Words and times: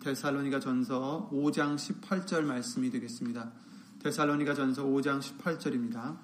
데살로니가 0.00 0.60
전서 0.60 1.28
5장 1.32 1.76
18절 1.76 2.44
말씀이 2.44 2.90
되겠습니다. 2.90 3.52
데살로니가 4.02 4.54
전서 4.54 4.84
5장 4.84 5.20
18절입니다. 5.20 6.16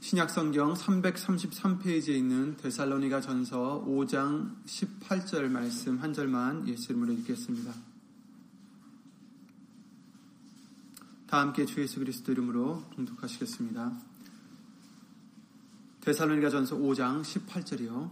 신약성경 0.00 0.72
333페이지에 0.72 2.14
있는 2.16 2.56
데살로니가 2.56 3.20
전서 3.20 3.84
5장 3.86 4.54
18절 4.64 5.48
말씀 5.48 5.98
한 5.98 6.14
절만 6.14 6.66
예수 6.66 6.92
이름으로 6.92 7.12
읽겠습니다. 7.12 7.74
다 11.26 11.40
함께 11.40 11.66
주 11.66 11.82
예수 11.82 11.98
그리스도 11.98 12.32
이름으로 12.32 12.84
봉독하시겠습니다. 12.94 14.17
데살로니가 16.00 16.50
전서 16.50 16.76
5장 16.76 17.22
18절이요. 17.22 18.10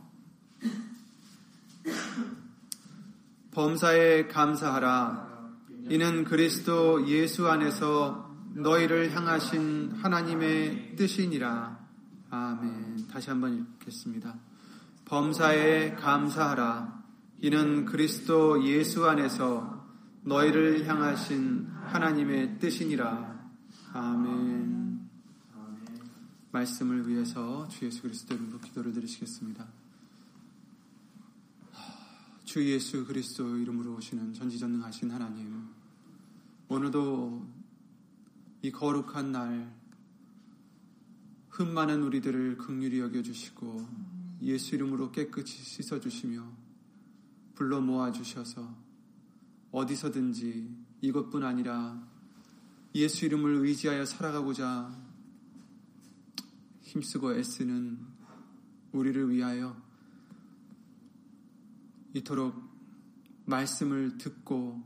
범사에 3.52 4.26
감사하라. 4.28 5.26
이는 5.88 6.24
그리스도 6.24 7.08
예수 7.08 7.48
안에서 7.48 8.34
너희를 8.54 9.14
향하신 9.14 9.92
하나님의 10.02 10.96
뜻이니라. 10.96 11.78
아멘. 12.30 13.06
다시 13.10 13.30
한번 13.30 13.56
읽겠습니다. 13.56 14.34
범사에 15.04 15.94
감사하라. 15.94 17.02
이는 17.40 17.84
그리스도 17.84 18.64
예수 18.66 19.08
안에서 19.08 19.86
너희를 20.22 20.86
향하신 20.86 21.68
하나님의 21.84 22.58
뜻이니라. 22.58 23.36
아멘. 23.92 24.85
말씀을 26.56 27.06
위해서 27.06 27.68
주 27.68 27.84
예수 27.84 28.02
그리스도 28.02 28.34
이름으로 28.34 28.58
기도를 28.60 28.92
드리시겠습니다. 28.94 29.66
주 32.44 32.64
예수 32.72 33.04
그리스도 33.04 33.58
이름으로 33.58 33.96
오시는 33.96 34.32
전지전능하신 34.32 35.10
하나님, 35.10 35.68
오늘도 36.68 37.46
이 38.62 38.72
거룩한 38.72 39.32
날, 39.32 39.70
흠 41.50 41.74
많은 41.74 42.02
우리들을 42.02 42.56
극률히 42.56 43.00
여겨주시고 43.00 43.86
예수 44.42 44.76
이름으로 44.76 45.12
깨끗이 45.12 45.62
씻어주시며 45.62 46.42
불러 47.54 47.80
모아주셔서 47.80 48.74
어디서든지 49.72 50.70
이것뿐 51.02 51.44
아니라 51.44 52.02
예수 52.94 53.26
이름을 53.26 53.56
의지하여 53.56 54.06
살아가고자 54.06 55.05
힘쓰고 56.96 57.34
애쓰는 57.34 57.98
우리를 58.92 59.30
위하여 59.30 59.76
이토록 62.14 62.54
말씀을 63.44 64.16
듣고 64.16 64.82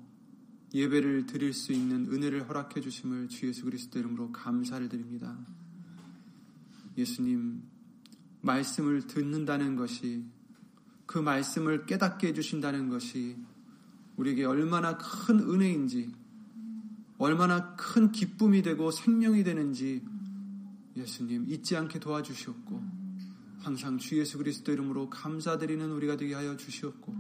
예배를 0.75 1.27
드릴 1.27 1.53
수 1.53 1.73
있는 1.73 2.13
은혜를 2.13 2.49
허락해 2.49 2.81
주심을 2.81 3.29
주 3.29 3.47
예수 3.47 3.65
그리스도 3.65 4.01
이름으로 4.01 4.33
감사를 4.33 4.89
드립니다. 4.89 5.39
예수님, 6.99 7.63
말씀을 8.41 9.07
듣는다는 9.07 9.77
것이 9.77 10.25
그 11.07 11.19
말씀을 11.19 11.87
깨닫게 11.87 12.29
해주신다는 12.29 12.89
것이 12.89 13.37
우리에게 14.17 14.45
얼마나 14.45 14.99
큰 14.99 15.39
은혜인지, 15.39 16.13
얼마나 17.19 17.75
큰 17.77 18.11
기쁨이 18.11 18.63
되고 18.63 18.91
생명이 18.91 19.45
되는지 19.45 20.03
예수님 21.01 21.47
잊지 21.49 21.77
않게 21.77 21.99
도와주시옵고 21.99 22.83
항상 23.61 23.99
주 23.99 24.19
예수 24.19 24.39
그리스도 24.39 24.73
이름으로 24.73 25.11
감사드리는 25.11 25.91
우리가 25.91 26.17
되게 26.17 26.35
하여 26.35 26.57
주시옵고 26.57 27.15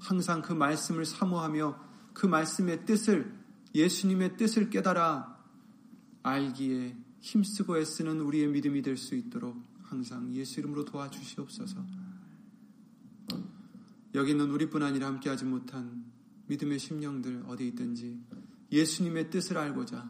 항상 0.00 0.42
그 0.42 0.52
말씀을 0.52 1.04
사모하며 1.04 1.78
그 2.12 2.26
말씀의 2.26 2.84
뜻을 2.84 3.34
예수님의 3.74 4.36
뜻을 4.36 4.70
깨달아 4.70 5.36
알기에 6.22 6.96
힘쓰고 7.20 7.78
애쓰는 7.78 8.20
우리의 8.20 8.48
믿음이 8.48 8.82
될 8.82 8.96
수 8.96 9.14
있도록 9.14 9.56
항상 9.82 10.32
예수 10.34 10.60
이름으로 10.60 10.84
도와주시옵소서. 10.84 11.84
여기 14.14 14.30
있는 14.30 14.50
우리뿐 14.50 14.82
아니라 14.82 15.08
함께하지 15.08 15.44
못한 15.44 16.04
믿음의 16.46 16.78
심령들 16.78 17.44
어디 17.48 17.66
있든지 17.68 18.20
예수님의 18.70 19.30
뜻을 19.30 19.58
알고자 19.58 20.08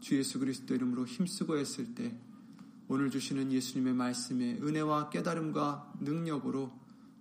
주 0.00 0.16
예수 0.16 0.38
그리스도 0.38 0.74
이름으로 0.74 1.06
힘쓰고 1.06 1.56
했을 1.56 1.94
때 1.94 2.18
오늘 2.88 3.10
주시는 3.10 3.52
예수님의 3.52 3.94
말씀에 3.94 4.58
은혜와 4.62 5.10
깨달음과 5.10 5.94
능력으로 6.00 6.72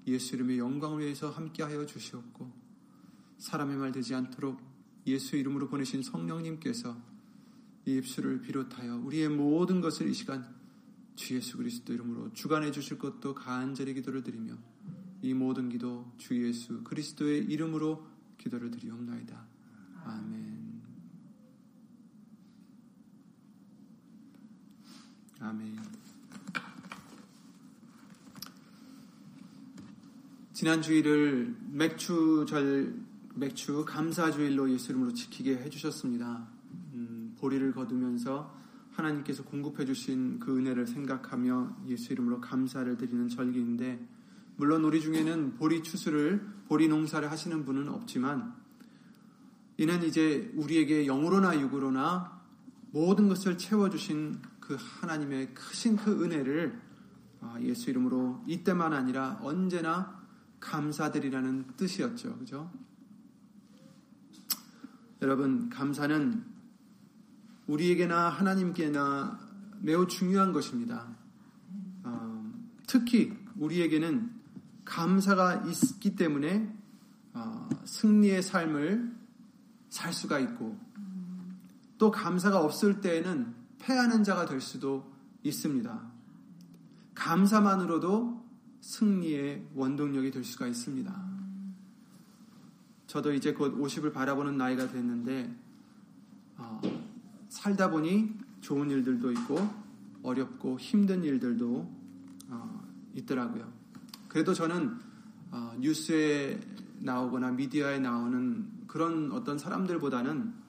예수 0.08 0.36
이름의 0.36 0.60
영광을 0.60 1.00
위해서 1.00 1.32
함께하여 1.32 1.86
주시옵고 1.88 2.52
사람의 3.40 3.78
말 3.78 3.92
되지 3.92 4.14
않도록 4.14 4.62
예수 5.08 5.36
이름으로 5.36 5.68
보내신 5.68 6.04
성령님께서 6.04 6.96
이 7.86 7.96
입술을 7.98 8.42
비롯하여 8.42 8.98
우리의 8.98 9.30
모든 9.30 9.82
것을 9.82 10.08
이 10.08 10.14
시간 10.14 10.56
주 11.16 11.36
예수 11.36 11.58
그리스도 11.58 11.94
이름으로 11.94 12.34
주관해 12.34 12.72
주실 12.72 12.98
것도 13.00 13.34
간절히 13.34 13.94
기도를 13.94 14.24
드리며 14.24 14.54
이 15.22 15.34
모든 15.34 15.70
기도 15.70 16.12
주 16.18 16.40
예수 16.46 16.84
그리스도의 16.84 17.46
이름으로 17.46 18.06
기도를 18.38 18.70
드리옵나이다. 18.70 19.46
아멘. 20.04 20.55
아멘. 25.40 25.78
지난 30.54 30.82
주일을 30.82 31.54
맥주절 31.72 32.96
맥주 33.36 33.84
감사주일로 33.84 34.72
예수 34.72 34.92
이름으로 34.92 35.14
지키게 35.14 35.58
해주셨습니다. 35.58 36.48
음, 36.94 37.36
보리를 37.38 37.74
거두면서 37.74 38.56
하나님께서 38.92 39.44
공급해 39.44 39.86
주신 39.86 40.40
그 40.40 40.58
은혜를 40.58 40.88
생각하며 40.88 41.80
예수 41.88 42.14
이름으로 42.14 42.40
감사를 42.40 42.96
드리는 42.96 43.28
절기인데 43.28 44.00
물론 44.56 44.86
우리 44.86 45.02
중에는 45.02 45.56
보리 45.56 45.84
추수를 45.84 46.48
보리 46.70 46.88
농사를 46.88 47.30
하시는 47.30 47.66
분은 47.66 47.90
없지만 47.90 48.56
이는 49.78 50.02
이제 50.04 50.50
우리에게 50.56 51.06
영으로나 51.08 51.60
육으로나 51.60 52.42
모든 52.92 53.28
것을 53.28 53.58
채워 53.58 53.90
주신 53.90 54.40
그 54.68 54.78
하나님의 54.80 55.54
크신 55.54 55.96
그 55.96 56.24
은혜를 56.24 56.82
아, 57.42 57.60
예수 57.62 57.92
이름으로 57.92 58.44
이때만 58.48 58.94
아니라 58.94 59.40
언제나 59.44 60.20
감사드리라는 60.60 61.76
뜻이었죠. 61.78 62.40
그죠? 62.40 62.72
여러분, 65.22 65.70
감사는 65.70 66.44
우리에게나 67.68 68.30
하나님께나 68.30 69.40
매우 69.82 70.08
중요한 70.08 70.52
것입니다. 70.52 71.16
어, 72.04 72.52
특히 72.88 73.38
우리에게는 73.58 74.32
감사가 74.84 75.66
있기 75.68 76.16
때문에 76.16 76.76
어, 77.34 77.70
승리의 77.84 78.42
삶을 78.42 79.16
살 79.90 80.12
수가 80.12 80.40
있고 80.40 80.80
또 82.00 82.10
감사가 82.10 82.60
없을 82.60 83.02
때에는 83.02 83.65
패하는 83.86 84.24
자가 84.24 84.46
될 84.46 84.62
수도 84.62 85.14
있습니다. 85.44 86.12
감사만으로도 87.14 88.44
승리의 88.82 89.68
원동력이 89.76 90.32
될 90.32 90.44
수가 90.44 90.66
있습니다. 90.66 91.14
저도 93.06 93.34
이제 93.34 93.54
곧 93.54 93.78
50을 93.78 94.12
바라보는 94.12 94.58
나이가 94.58 94.90
됐는데 94.90 95.56
어, 96.58 96.82
살다 97.50 97.92
보니 97.92 98.34
좋은 98.62 98.90
일들도 98.90 99.32
있고 99.34 99.70
어렵고 100.24 100.80
힘든 100.80 101.24
일들도 101.24 101.88
어, 102.50 102.88
있더라고요. 103.14 103.72
그래도 104.28 104.56
저는 104.56 104.98
어, 105.52 105.76
뉴스에 105.80 106.60
나오거나 107.02 107.52
미디어에 107.52 108.00
나오는 108.00 108.68
그런 108.88 109.32
어떤 109.32 109.60
사람들보다는 109.60 110.66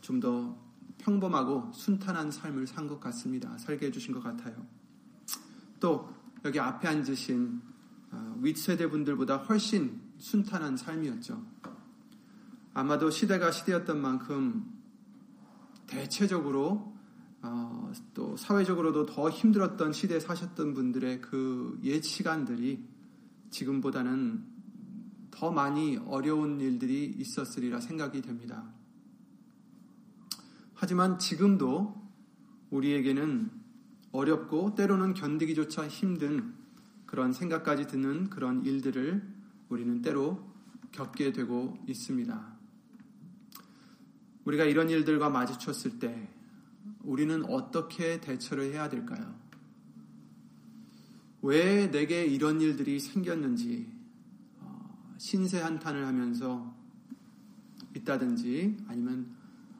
좀 0.00 0.20
더 0.20 0.65
평범하고 1.06 1.70
순탄한 1.72 2.30
삶을 2.32 2.66
산 2.66 2.88
것 2.88 2.98
같습니다. 3.00 3.56
살게 3.58 3.86
해주신 3.86 4.12
것 4.12 4.22
같아요. 4.22 4.66
또 5.78 6.12
여기 6.44 6.58
앞에 6.58 6.88
앉으신 6.88 7.60
어, 8.10 8.36
윗세대 8.40 8.88
분들보다 8.90 9.36
훨씬 9.38 10.00
순탄한 10.18 10.76
삶이었죠. 10.76 11.44
아마도 12.74 13.10
시대가 13.10 13.50
시대였던 13.50 14.00
만큼 14.00 14.72
대체적으로 15.86 16.94
어, 17.42 17.92
또 18.14 18.36
사회적으로도 18.36 19.06
더 19.06 19.30
힘들었던 19.30 19.92
시대에 19.92 20.18
사셨던 20.18 20.74
분들의 20.74 21.20
그 21.20 21.78
옛 21.84 22.02
시간들이 22.04 22.84
지금보다는 23.50 24.44
더 25.30 25.52
많이 25.52 25.98
어려운 25.98 26.60
일들이 26.60 27.04
있었으리라 27.18 27.80
생각이 27.80 28.22
됩니다. 28.22 28.75
하지만 30.76 31.18
지금도 31.18 31.96
우리에게는 32.70 33.50
어렵고 34.12 34.74
때로는 34.74 35.14
견디기조차 35.14 35.88
힘든 35.88 36.54
그런 37.06 37.32
생각까지 37.32 37.86
드는 37.86 38.28
그런 38.28 38.64
일들을 38.64 39.26
우리는 39.70 40.02
때로 40.02 40.52
겪게 40.92 41.32
되고 41.32 41.78
있습니다. 41.86 42.56
우리가 44.44 44.64
이런 44.64 44.90
일들과 44.90 45.30
마주쳤을 45.30 45.98
때 45.98 46.28
우리는 47.02 47.42
어떻게 47.46 48.20
대처를 48.20 48.72
해야 48.72 48.90
될까요? 48.90 49.34
왜 51.40 51.90
내게 51.90 52.26
이런 52.26 52.60
일들이 52.60 53.00
생겼는지 53.00 53.90
어, 54.58 55.16
신세 55.16 55.60
한탄을 55.60 56.06
하면서 56.06 56.76
있다든지 57.94 58.76
아니면 58.88 59.34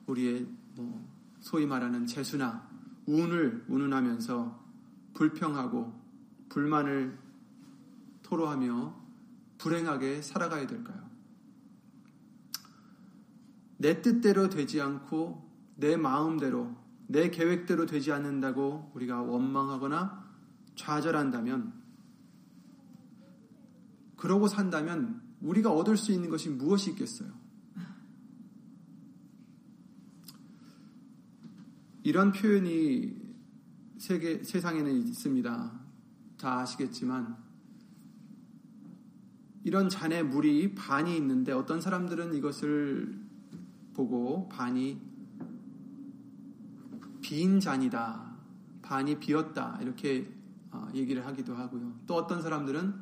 우리의 0.07 0.47
뭐 0.77 1.05
소위 1.39 1.65
말하는 1.65 2.05
재수나 2.05 2.67
운을 3.05 3.65
운운하면서 3.67 4.65
불평하고 5.13 5.93
불만을 6.49 7.17
토로하며 8.23 8.95
불행하게 9.57 10.21
살아가야 10.21 10.67
될까요? 10.67 11.07
내 13.77 14.01
뜻대로 14.01 14.49
되지 14.49 14.81
않고 14.81 15.47
내 15.75 15.95
마음대로 15.95 16.75
내 17.07 17.29
계획대로 17.29 17.85
되지 17.85 18.11
않는다고 18.11 18.91
우리가 18.95 19.21
원망하거나 19.21 20.25
좌절한다면 20.75 21.73
그러고 24.17 24.47
산다면 24.47 25.21
우리가 25.41 25.71
얻을 25.71 25.95
수 25.95 26.11
있는 26.11 26.29
것이 26.29 26.49
무엇이 26.49 26.91
있겠어요? 26.91 27.31
이런 32.07 32.31
표현이 32.31 33.17
세계, 33.97 34.41
세상에는 34.41 34.95
있습니다. 35.09 35.71
다 36.37 36.59
아시겠지만, 36.59 37.35
이런 39.65 39.89
잔에 39.89 40.23
물이 40.23 40.73
반이 40.73 41.17
있는데 41.17 41.51
어떤 41.51 41.81
사람들은 41.81 42.33
이것을 42.35 43.13
보고 43.93 44.47
반이 44.47 45.01
빈 47.19 47.59
잔이다, 47.59 48.37
반이 48.83 49.19
비었다, 49.19 49.77
이렇게 49.81 50.33
어, 50.71 50.87
얘기를 50.93 51.25
하기도 51.25 51.55
하고요. 51.55 51.99
또 52.07 52.15
어떤 52.15 52.41
사람들은 52.41 52.95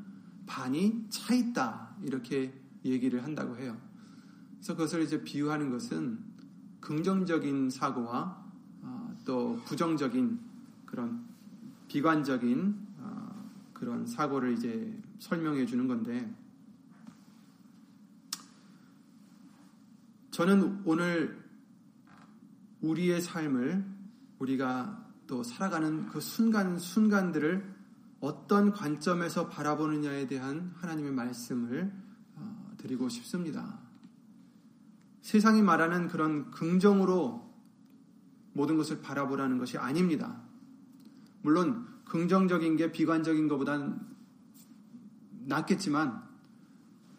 반이 0.47 1.05
차 1.09 1.35
있다, 1.35 1.95
이렇게 2.01 2.59
얘기를 2.83 3.23
한다고 3.23 3.55
해요. 3.57 3.79
그래서 4.55 4.73
그것을 4.73 5.03
이제 5.03 5.23
비유하는 5.23 5.69
것은 5.69 6.17
긍정적인 6.79 7.69
사고와 7.69 8.44
또 9.25 9.59
부정적인 9.65 10.39
그런 10.85 11.25
비관적인 11.87 12.87
어, 12.99 13.49
그런 13.73 14.05
사고를 14.05 14.53
이제 14.53 14.97
설명해 15.19 15.65
주는 15.65 15.87
건데 15.87 16.33
저는 20.31 20.81
오늘 20.85 21.43
우리의 22.81 23.21
삶을 23.21 23.85
우리가 24.39 25.05
또 25.27 25.43
살아가는 25.43 26.07
그 26.07 26.19
순간 26.19 26.77
순간들을 26.77 27.73
어떤 28.19 28.71
관점에서 28.71 29.49
바라보느냐에 29.49 30.27
대한 30.27 30.73
하나님의 30.75 31.11
말씀을 31.13 31.91
어, 32.35 32.73
드리고 32.77 33.09
싶습니다. 33.09 33.79
세상이 35.21 35.61
말하는 35.61 36.07
그런 36.07 36.51
긍정으로 36.51 37.44
모든 38.55 38.77
것을 38.77 39.01
바라보라는 39.01 39.57
것이 39.57 39.77
아닙니다. 39.77 40.41
물론 41.41 41.85
긍정적인 42.05 42.77
게 42.77 42.91
비관적인 42.91 43.49
것보다는 43.49 43.99
낫겠지만 45.45 46.23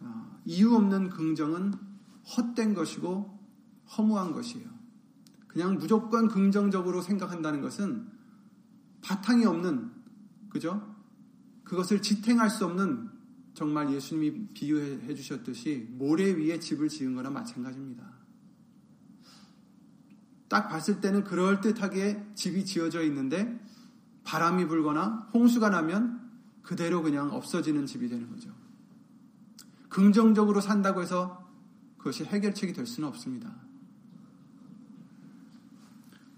어, 0.01 0.41
이유 0.47 0.75
없는 0.75 1.11
긍정은 1.11 1.75
헛된 2.37 2.75
것이고 2.75 3.39
허무한 3.97 4.33
것이에요. 4.33 4.67
그냥 5.47 5.79
무조건 5.79 6.29
긍정적으로 6.29 7.03
생각한다는 7.03 7.61
것은 7.61 8.09
바탕이 9.03 9.45
없는 9.45 9.93
그죠? 10.49 10.97
그것을 11.65 12.01
지탱할 12.01 12.49
수 12.49 12.65
없는 12.65 13.11
정말 13.53 13.93
예수님이 13.93 14.49
비유해 14.55 15.15
주셨듯이 15.15 15.87
모래 15.91 16.31
위에 16.31 16.59
집을 16.59 16.89
지은 16.89 17.15
거나 17.15 17.29
마찬가지입니다. 17.29 18.16
딱 20.49 20.69
봤을 20.69 21.01
때는 21.01 21.25
그럴듯하게 21.25 22.25
집이 22.35 22.65
지어져 22.65 23.03
있는데 23.05 23.61
바람이 24.25 24.67
불거나 24.67 25.31
홍수가 25.35 25.71
나면 25.71 26.21
그대로 26.63 27.03
그냥 27.03 27.31
없어지는 27.31 27.87
집이 27.87 28.09
되는 28.09 28.29
거죠. 28.31 28.51
긍정적으로 29.89 30.61
산다고 30.61 31.01
해서 31.01 31.49
그것이 31.97 32.25
해결책이 32.25 32.73
될 32.73 32.87
수는 32.87 33.09
없습니다. 33.09 33.55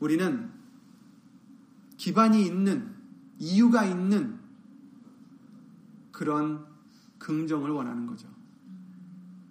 우리는 0.00 0.50
기반이 1.96 2.46
있는, 2.46 2.94
이유가 3.38 3.84
있는 3.84 4.38
그런 6.12 6.64
긍정을 7.18 7.70
원하는 7.70 8.06
거죠. 8.06 8.28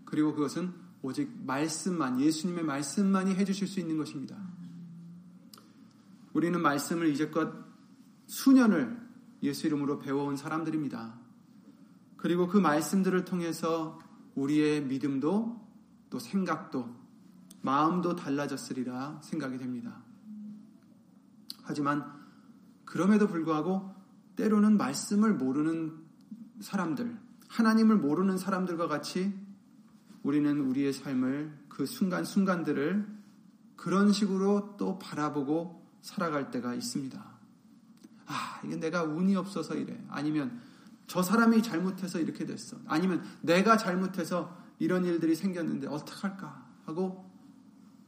그리고 0.06 0.34
그것은 0.34 0.74
오직 1.02 1.30
말씀만, 1.46 2.22
예수님의 2.22 2.64
말씀만이 2.64 3.36
해주실 3.36 3.68
수 3.68 3.80
있는 3.80 3.98
것입니다. 3.98 4.38
우리는 6.38 6.62
말씀을 6.62 7.08
이제껏 7.08 7.52
수년을 8.28 8.96
예수 9.42 9.66
이름으로 9.66 9.98
배워온 9.98 10.38
사람들입니다. 10.38 11.20
그리고 12.16 12.48
그 12.48 12.60
말씀들을 12.60 13.26
통해서 13.26 13.98
우리의 14.36 14.84
믿음도 14.84 15.60
또 16.12 16.20
생각도 16.20 16.96
마음도 17.64 18.16
달라졌으리라 18.16 19.22
생각이 19.24 19.58
됩니다. 19.58 20.04
하지만 21.64 22.06
그럼에도 22.86 23.28
불구하고 23.28 23.96
때로는 24.36 24.78
말씀을 24.78 25.34
모르는 25.34 25.98
사람들, 26.60 27.18
하나님을 27.48 27.96
모르는 27.96 28.38
사람들과 28.38 28.88
같이 28.88 29.34
우리는 30.22 30.60
우리의 30.60 30.94
삶을 30.94 31.66
그 31.68 31.88
순간순간들을 31.88 33.08
그런 33.76 34.12
식으로 34.12 34.76
또 34.78 35.00
바라보고 35.00 35.77
살아갈 36.02 36.52
때가 36.52 36.74
있습니다. 36.74 37.38
아, 38.28 38.62
이게 38.64 38.76
내가 38.76 39.04
운이 39.04 39.36
없어서 39.36 39.76
이래. 39.76 40.02
아니면 40.10 40.60
저 41.08 41.24
사람이 41.24 41.64
잘못해서 41.64 42.20
이렇게 42.20 42.46
됐어. 42.46 42.78
아니면 42.88 43.24
내가 43.42 43.78
잘못해서 43.78 44.56
이런 44.80 45.06
일들이 45.06 45.36
생겼는데 45.36 45.88
어떡할까 45.88 46.66
하고 46.86 47.30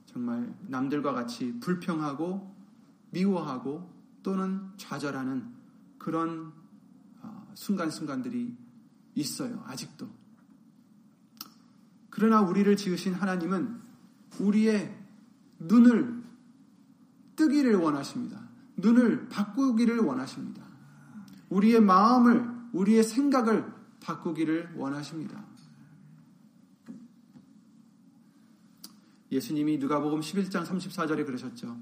정말 0.05 0.53
남들과 0.67 1.13
같이 1.13 1.59
불평하고 1.59 2.55
미워하고 3.11 3.93
또는 4.23 4.69
좌절하는 4.77 5.53
그런 5.97 6.51
어, 7.21 7.51
순간순간들이 7.55 8.55
있어요. 9.15 9.63
아직도. 9.67 10.09
그러나 12.09 12.41
우리를 12.41 12.75
지으신 12.75 13.13
하나님은 13.13 13.79
우리의 14.39 14.97
눈을 15.59 16.18
뜨기를 17.39 17.75
원하십니다. 17.75 18.37
눈을 18.75 19.29
바꾸기를 19.29 19.99
원하십니다. 19.99 20.61
우리의 21.49 21.79
마음을, 21.79 22.45
우리의 22.73 23.03
생각을 23.03 23.65
바꾸기를 24.01 24.75
원하십니다. 24.75 25.45
예수님이 29.31 29.77
누가복음 29.77 30.19
11장 30.19 30.65
34절에 30.65 31.25
그러셨죠. 31.25 31.77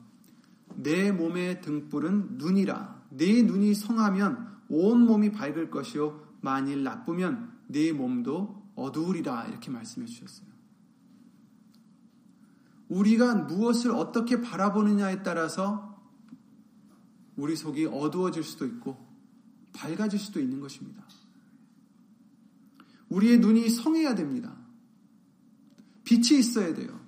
내 0.75 1.11
몸의 1.11 1.61
등불은 1.61 2.37
눈이라. 2.37 3.05
내 3.09 3.41
눈이 3.41 3.73
성하면 3.73 4.57
온 4.69 5.05
몸이 5.05 5.31
밝을 5.31 5.71
것이요 5.71 6.21
만일 6.41 6.83
나쁘면 6.83 7.51
내 7.67 7.91
몸도 7.93 8.73
어두우리라 8.75 9.45
이렇게 9.45 9.71
말씀해 9.71 10.05
주셨어요. 10.05 10.46
우리가 12.89 13.35
무엇을 13.35 13.91
어떻게 13.91 14.41
바라보느냐에 14.41 15.23
따라서 15.23 15.97
우리 17.35 17.55
속이 17.55 17.85
어두워질 17.85 18.43
수도 18.43 18.65
있고 18.65 19.05
밝아질 19.73 20.19
수도 20.19 20.39
있는 20.39 20.59
것입니다. 20.59 21.03
우리의 23.09 23.39
눈이 23.39 23.69
성해야 23.69 24.15
됩니다. 24.15 24.55
빛이 26.03 26.39
있어야 26.39 26.73
돼요. 26.73 26.99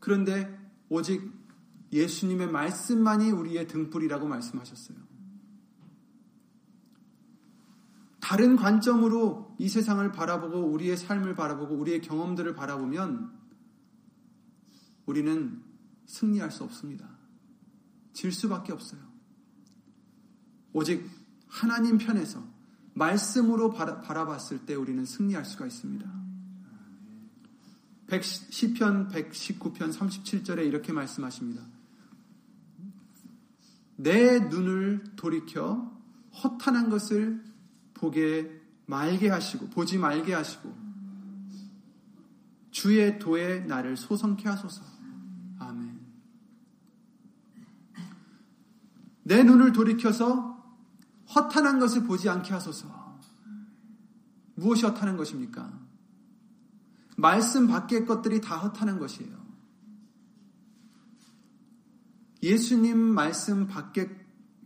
그런데 0.00 0.58
오직 0.88 1.32
예수님의 1.92 2.50
말씀만이 2.50 3.30
우리의 3.30 3.68
등불이라고 3.68 4.26
말씀하셨어요. 4.26 4.98
다른 8.20 8.56
관점으로 8.56 9.54
이 9.58 9.68
세상을 9.68 10.10
바라보고 10.12 10.66
우리의 10.66 10.96
삶을 10.96 11.34
바라보고 11.34 11.74
우리의 11.74 12.00
경험들을 12.00 12.54
바라보면 12.54 13.43
우리는 15.06 15.62
승리할 16.06 16.50
수 16.50 16.64
없습니다. 16.64 17.08
질 18.12 18.32
수밖에 18.32 18.72
없어요. 18.72 19.00
오직 20.72 21.08
하나님 21.46 21.98
편에서 21.98 22.42
말씀으로 22.94 23.70
바라 23.72 24.26
봤을 24.26 24.64
때 24.66 24.74
우리는 24.74 25.04
승리할 25.04 25.44
수가 25.44 25.66
있습니다. 25.66 26.24
10편 28.08 29.10
119편 29.10 29.92
37절에 29.92 30.66
이렇게 30.66 30.92
말씀하십니다. 30.92 31.62
내 33.96 34.38
눈을 34.38 35.04
돌이켜 35.16 35.92
허탄한 36.42 36.90
것을 36.90 37.42
보게 37.94 38.60
말게 38.86 39.28
하시고 39.28 39.68
보지 39.70 39.98
말게 39.98 40.34
하시고 40.34 40.84
주의 42.70 43.18
도에 43.18 43.60
나를 43.60 43.96
소성케 43.96 44.48
하소서. 44.48 44.82
아멘. 45.58 46.00
내 49.24 49.42
눈을 49.42 49.72
돌이켜서 49.72 50.62
허탄한 51.34 51.80
것을 51.80 52.04
보지 52.04 52.28
않게 52.28 52.52
하소서. 52.52 53.18
무엇이 54.54 54.86
허탄한 54.86 55.16
것입니까? 55.16 55.72
말씀 57.16 57.66
밖의 57.66 58.06
것들이 58.06 58.40
다 58.40 58.56
허탄한 58.56 58.98
것이에요. 58.98 59.44
예수님 62.42 62.98
말씀 62.98 63.66
밖의 63.66 64.10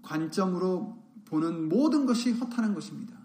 관점으로 0.02 0.98
보는 1.26 1.68
모든 1.68 2.06
것이 2.06 2.32
허탄한 2.32 2.74
것입니다. 2.74 3.16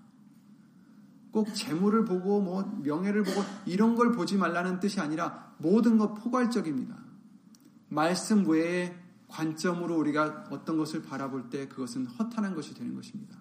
꼭 1.32 1.56
재물을 1.56 2.06
보고 2.06 2.42
뭐 2.42 2.80
명예를 2.84 3.24
보고 3.24 3.42
이런 3.66 3.96
걸 3.96 4.12
보지 4.12 4.38
말라는 4.38 4.80
뜻이 4.80 5.00
아니라 5.00 5.56
모든 5.58 5.98
것 5.98 6.14
포괄적입니다. 6.14 6.96
말씀 7.90 8.48
외에 8.48 9.03
관점으로 9.34 9.98
우리가 9.98 10.46
어떤 10.52 10.78
것을 10.78 11.02
바라볼 11.02 11.50
때 11.50 11.68
그것은 11.68 12.06
허탄한 12.06 12.54
것이 12.54 12.76
되는 12.76 12.94
것입니다. 12.94 13.36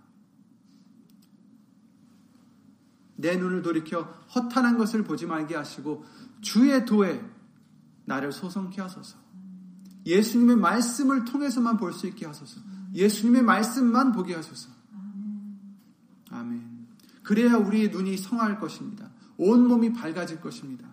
내 3.16 3.36
눈을 3.36 3.62
돌이켜 3.62 4.02
허탄한 4.34 4.78
것을 4.78 5.04
보지 5.04 5.26
말게 5.26 5.54
하시고 5.54 6.04
주의 6.40 6.84
도에 6.86 7.22
나를 8.06 8.32
소성케 8.32 8.80
하소서. 8.80 9.18
예수님의 10.06 10.56
말씀을 10.56 11.26
통해서만 11.26 11.76
볼 11.76 11.92
수 11.92 12.06
있게 12.06 12.26
하소서. 12.26 12.60
예수님의 12.94 13.42
말씀만 13.42 14.12
보게 14.12 14.34
하소서. 14.34 14.70
아멘. 16.30 16.88
그래야 17.22 17.56
우리의 17.56 17.90
눈이 17.90 18.16
성할 18.16 18.58
것입니다. 18.58 19.10
온 19.36 19.68
몸이 19.68 19.92
밝아질 19.92 20.40
것입니다. 20.40 20.88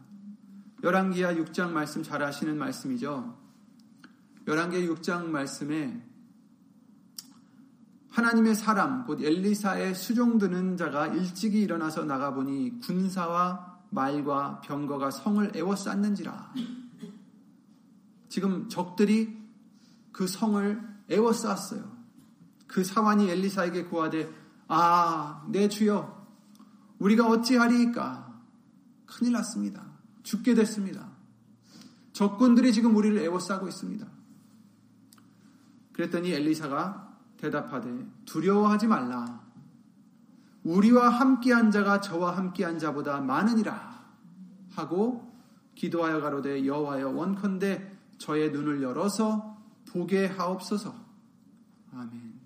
열왕기하 0.84 1.34
6장 1.36 1.72
말씀 1.72 2.04
잘 2.04 2.22
아시는 2.22 2.58
말씀이죠. 2.58 3.49
열왕기하 4.50 4.96
6장 4.96 5.28
말씀에 5.28 6.04
하나님의 8.10 8.56
사람 8.56 9.06
곧 9.06 9.22
엘리사의 9.22 9.94
수종드는 9.94 10.76
자가 10.76 11.06
일찍이 11.06 11.62
일어나서 11.62 12.06
나가보니 12.06 12.80
군사와 12.80 13.80
말과 13.92 14.60
병거가 14.62 15.12
성을 15.12 15.56
애워쌌는지라. 15.56 16.54
지금 18.30 18.68
적들이 18.70 19.38
그 20.12 20.26
성을 20.26 20.82
애워쌌어요. 21.12 21.84
그 22.66 22.84
사환이 22.84 23.30
엘리사에게 23.30 23.86
구하되 23.86 24.34
아, 24.68 25.46
내 25.52 25.70
주여 25.70 26.28
우리가 26.98 27.28
어찌하리이까? 27.28 28.42
큰일 29.06 29.34
났습니다. 29.34 29.86
죽게 30.24 30.56
됐습니다. 30.56 31.08
적군들이 32.14 32.74
지금 32.74 32.96
우리를 32.96 33.16
애워싸고 33.20 33.68
있습니다. 33.68 34.19
그랬더니 36.00 36.32
엘리사가 36.32 37.18
대답하되 37.36 38.08
두려워하지 38.24 38.88
말라. 38.88 39.44
우리와 40.64 41.10
함께한 41.10 41.72
자가 41.72 42.00
저와 42.00 42.38
함께한 42.38 42.80
자보다 42.80 43.20
많으니라 43.20 44.00
하고 44.72 45.30
기도하여 45.76 46.22
가로되 46.22 46.66
여호와여 46.66 47.10
원컨대 47.10 47.98
저의 48.18 48.52
눈을 48.52 48.82
열어서 48.82 49.62
보게 49.90 50.26
하옵소서. 50.26 50.96
아멘. 51.92 52.40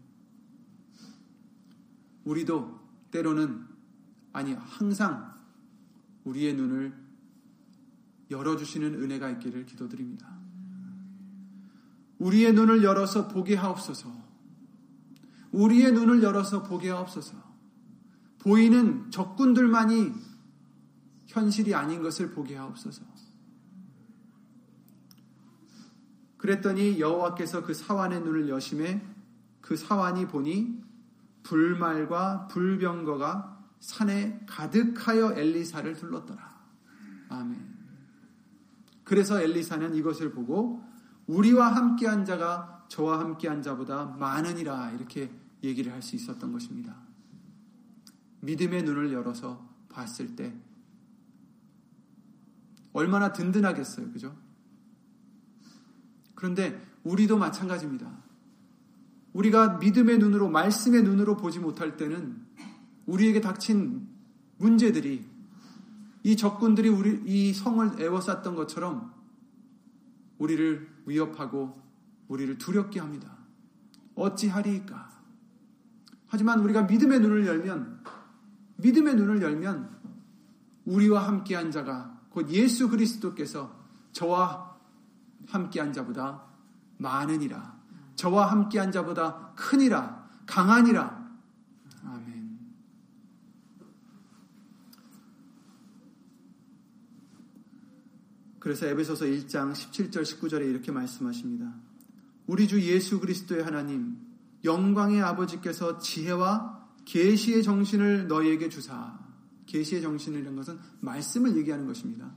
우리도 2.26 2.80
때로는 3.12 3.68
아니 4.32 4.54
항상 4.54 5.32
우리의 6.24 6.56
눈을 6.56 6.92
열어주시는 8.32 8.96
은혜가 8.96 9.30
있기를 9.30 9.68
기도드립니다. 9.68 10.33
우리의 12.24 12.54
눈을 12.54 12.84
열어서 12.84 13.28
보게 13.28 13.56
하옵소서. 13.56 14.10
우리의 15.52 15.92
눈을 15.92 16.24
열어서 16.24 16.64
보게 16.64 16.90
하옵소서. 16.90 17.36
보이는 18.40 19.12
적군들만이 19.12 20.14
현실이 21.28 21.76
아닌 21.76 22.02
것을 22.02 22.32
보게 22.32 22.56
하옵소서. 22.56 23.04
그랬더니 26.38 27.00
여호와께서 27.00 27.64
그 27.64 27.74
사환의 27.74 28.22
눈을 28.22 28.50
여심해 28.50 29.02
그 29.62 29.76
사환이 29.76 30.28
보니 30.28 30.82
불말과 31.44 32.48
불병거가 32.48 33.66
산에 33.80 34.46
가득하여 34.48 35.34
엘리사를 35.34 35.94
둘렀더라. 35.96 36.54
아멘. 37.30 37.74
그래서 39.04 39.42
엘리사는 39.42 39.96
이것을 39.96 40.32
보고 40.32 40.93
우리와 41.28 41.76
함께한 41.76 42.26
자가 42.26 42.86
저와 42.90 43.20
함께한 43.20 43.62
자보다 43.62 44.06
많으니라 44.20 44.92
이렇게 44.92 45.32
얘기를 45.64 45.92
할 45.92 46.02
수 46.02 46.16
있었던 46.16 46.52
것입니다. 46.52 46.96
믿음의 48.42 48.84
눈을 48.84 49.14
열어서 49.14 49.68
봤을 49.90 50.36
때 50.36 50.54
얼마나 52.92 53.32
든든하겠어요. 53.32 54.12
그죠? 54.12 54.36
그런데 56.36 56.80
우리도 57.04 57.38
마찬가지입니다. 57.38 58.12
우리가 59.34 59.78
믿음의 59.78 60.20
눈으로, 60.20 60.50
말씀의 60.50 61.04
눈으로 61.04 61.38
보지 61.38 61.60
못할 61.60 61.98
때는 61.98 62.46
우리에게 63.06 63.42
닥친 63.42 64.08
문제들이 64.58 65.26
이 66.24 66.38
적군들이 66.38 66.90
우리 66.90 67.22
이 67.26 67.54
성을 67.54 68.00
애워쌌던 68.00 68.56
것처럼 68.56 69.14
우리를 70.38 70.93
위협하고 71.06 71.82
우리를 72.28 72.58
두렵게 72.58 73.00
합니다. 73.00 73.38
어찌하리까? 74.16 75.12
하지만 76.28 76.60
우리가 76.60 76.84
믿음의 76.84 77.20
눈을 77.20 77.46
열면 77.46 78.04
믿음의 78.78 79.16
눈을 79.16 79.42
열면 79.42 79.90
우리와 80.86 81.28
함께한 81.28 81.72
자가 81.72 82.22
곧 82.30 82.50
예수 82.50 82.90
그리스도께서 82.90 83.72
저와 84.12 84.76
함께한 85.48 85.94
자보다 85.94 86.44
많으니라. 86.98 87.78
저와 88.16 88.52
함께한 88.52 88.92
자보다 88.92 89.54
크니라. 89.56 90.28
강하니라. 90.46 91.23
그래서 98.64 98.86
에베소서 98.86 99.26
1장 99.26 99.74
17절 99.74 100.22
19절에 100.22 100.70
이렇게 100.70 100.94
말씀하십니다. 100.94 101.74
우리 102.48 102.66
주 102.66 102.82
예수 102.82 103.20
그리스도의 103.20 103.62
하나님 103.62 104.16
영광의 104.64 105.22
아버지께서 105.22 105.98
지혜와 105.98 106.88
계시의 107.04 107.62
정신을 107.62 108.30
너희에게 108.30 108.70
주사. 108.70 109.20
계시의 109.66 110.02
정신이라는 110.02 110.56
것은 110.56 110.80
말씀을 111.02 111.58
얘기하는 111.58 111.88
것입니다. 111.88 112.34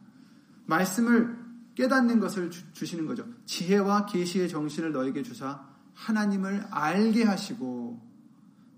말씀을 0.64 1.38
깨닫는 1.76 2.18
것을 2.18 2.50
주, 2.50 2.87
시는 2.87 3.06
거죠. 3.06 3.25
지혜와 3.45 4.06
계시의 4.06 4.49
정신을 4.49 4.90
너에게 4.90 5.23
주사 5.23 5.64
하나님을 5.95 6.66
알게 6.73 7.23
하시고 7.23 8.04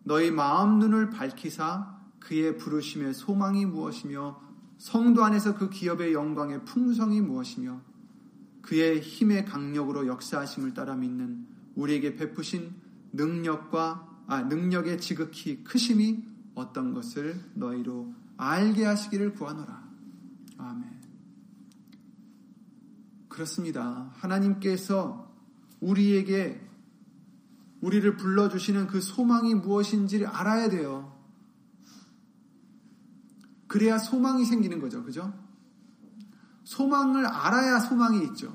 너희 0.05 0.31
마음 0.31 0.81
눈을 0.81 1.09
밝히사 1.09 1.97
그의 2.21 2.59
부르심의 2.59 3.15
소망이 3.15 3.65
무엇이며 3.65 4.48
성도 4.79 5.25
안에서 5.25 5.57
그 5.57 5.69
기업의 5.69 6.15
영광의 6.15 6.65
풍성이 6.65 7.21
무엇이며 7.21 7.81
그의 8.63 9.01
힘의 9.01 9.45
강력으로 9.45 10.07
역사하심을 10.07 10.75
따라 10.75 10.95
믿는 10.95 11.47
우리에게 11.75 12.15
베푸신 12.15 12.75
능력과 13.13 14.07
아, 14.29 14.43
능력의 14.43 15.01
지극히 15.01 15.65
크심이 15.65 16.23
어떤 16.55 16.93
것을 16.93 17.41
너희로 17.55 18.13
알게 18.37 18.85
하시기를 18.85 19.33
구하노라. 19.35 19.89
아멘. 20.59 20.99
그렇습니다. 23.29 24.13
하나님께서 24.15 25.33
우리에게 25.81 26.61
우리를 27.81 28.17
불러주시는 28.17 28.89
그 28.89 29.01
소망이 29.01 29.55
무엇인지를 29.55 30.27
알아야 30.27 30.69
돼요. 30.69 31.18
그래야 33.69 33.99
소망이 33.99 34.45
생기는 34.45 34.81
거죠. 34.81 35.05
그죠? 35.05 35.33
소망을 36.65 37.27
알아야 37.27 37.79
소망이 37.81 38.25
있죠. 38.25 38.53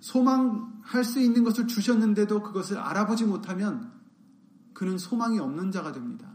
소망할 0.00 1.02
수 1.04 1.20
있는 1.20 1.42
것을 1.42 1.66
주셨는데도 1.66 2.42
그것을 2.42 2.78
알아보지 2.78 3.24
못하면 3.24 3.92
그는 4.72 4.98
소망이 4.98 5.38
없는 5.38 5.72
자가 5.72 5.92
됩니다. 5.92 6.30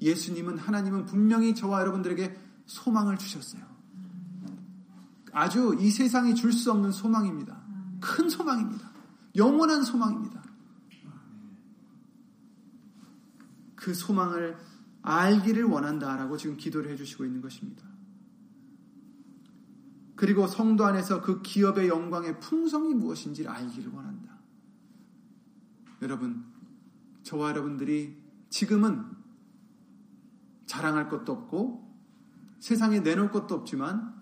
예수님은 0.00 0.58
하나님은 0.58 1.04
분명히 1.04 1.54
저와 1.54 1.80
여러분들에게 1.80 2.40
소망을 2.66 3.18
주셨어요. 3.18 3.62
아주 5.32 5.76
이 5.78 5.90
세상이 5.90 6.34
줄 6.34 6.52
수 6.52 6.70
없는 6.72 6.92
소망입니다. 6.92 7.60
큰 8.00 8.28
소망입니다. 8.28 8.88
영원한 9.36 9.82
소망입니다. 9.82 10.42
그 13.74 13.94
소망을 13.94 14.56
알기를 15.02 15.64
원한다라고 15.64 16.36
지금 16.36 16.56
기도를 16.56 16.90
해주시고 16.92 17.24
있는 17.24 17.40
것입니다. 17.40 17.86
그리고 20.16 20.46
성도 20.46 20.84
안에서 20.84 21.22
그 21.22 21.42
기업의 21.42 21.88
영광의 21.88 22.40
풍성이 22.40 22.92
무엇인지를 22.94 23.50
알기를 23.50 23.92
원한다. 23.92 24.36
여러분, 26.02 26.44
저와 27.22 27.50
여러분들이 27.50 28.16
지금은 28.50 29.04
자랑할 30.66 31.08
것도 31.08 31.32
없고 31.32 31.88
세상에 32.58 33.00
내놓을 33.00 33.30
것도 33.30 33.54
없지만 33.54 34.14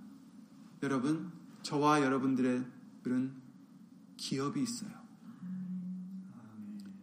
여러분, 0.83 1.33
저와 1.63 2.03
여러분들은 2.03 2.67
기업이 4.17 4.63
있어요. 4.63 4.91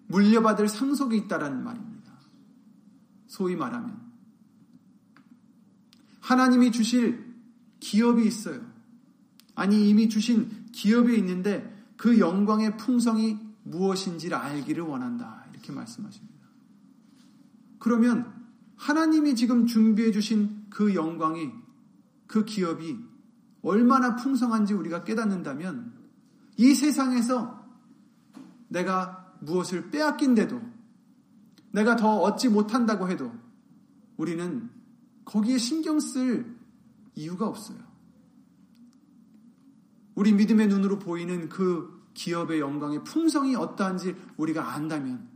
물려받을 0.07 0.67
상속이 0.67 1.17
있다라는 1.17 1.63
말입니다. 1.63 1.92
소위 3.33 3.55
말하면 3.55 3.99
하나님이 6.19 6.71
주실 6.71 7.33
기업이 7.79 8.27
있어요. 8.27 8.61
아니 9.55 9.89
이미 9.89 10.07
주신 10.07 10.67
기업이 10.71 11.17
있는데 11.17 11.67
그 11.97 12.19
영광의 12.19 12.77
풍성이 12.77 13.39
무엇인지를 13.63 14.37
알기를 14.37 14.83
원한다. 14.83 15.45
이렇게 15.51 15.71
말씀하십니다. 15.71 16.31
그러면 17.79 18.31
하나님이 18.75 19.33
지금 19.33 19.65
준비해 19.65 20.11
주신 20.11 20.67
그 20.69 20.93
영광이 20.93 21.49
그 22.27 22.45
기업이 22.45 22.99
얼마나 23.63 24.15
풍성한지 24.15 24.75
우리가 24.75 25.03
깨닫는다면 25.05 25.91
이 26.57 26.75
세상에서 26.75 27.65
내가 28.67 29.33
무엇을 29.39 29.89
빼앗긴데도 29.89 30.72
내가 31.73 31.95
더 31.95 32.19
얻지 32.19 32.49
못한다고 32.49 33.09
해도 33.09 33.31
우리는 34.17 34.69
거기에 35.25 35.57
신경 35.57 35.99
쓸 35.99 36.55
이유가 37.15 37.47
없어요. 37.47 37.79
우리 40.15 40.31
믿음의 40.31 40.67
눈으로 40.67 40.99
보이는 40.99 41.49
그 41.49 42.07
기업의 42.13 42.59
영광의 42.59 43.03
풍성이 43.03 43.55
어떠한지 43.55 44.15
우리가 44.37 44.73
안다면 44.73 45.27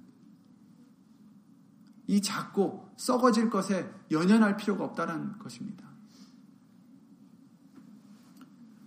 이 2.06 2.22
작고 2.22 2.94
썩어질 2.96 3.50
것에 3.50 3.92
연연할 4.12 4.58
필요가 4.58 4.86
없다는 4.86 5.40
것입니다. 5.40 5.86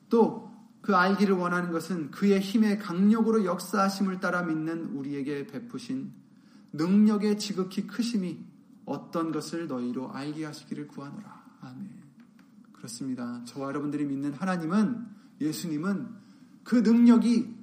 또 0.09 0.51
그 0.81 0.97
알기를 0.97 1.35
원하는 1.37 1.71
것은 1.71 2.11
그의 2.11 2.41
힘의 2.41 2.79
강력으로 2.79 3.45
역사하심을 3.45 4.21
따라 4.21 4.43
믿는 4.43 4.87
우리에게 4.97 5.47
베푸신 5.47 6.13
능력의 6.73 7.39
지극히 7.39 7.87
크심이 7.87 8.39
어떤 8.85 9.33
것을 9.33 9.67
너희로 9.67 10.13
알게 10.13 10.45
하시기를 10.45 10.89
구하노라. 10.89 11.45
아멘. 11.61 11.89
그렇습니다. 12.73 13.43
저와 13.45 13.69
여러분들이 13.69 14.05
믿는 14.05 14.33
하나님은 14.33 15.07
예수님은 15.41 16.09
그 16.65 16.77
능력이 16.77 17.55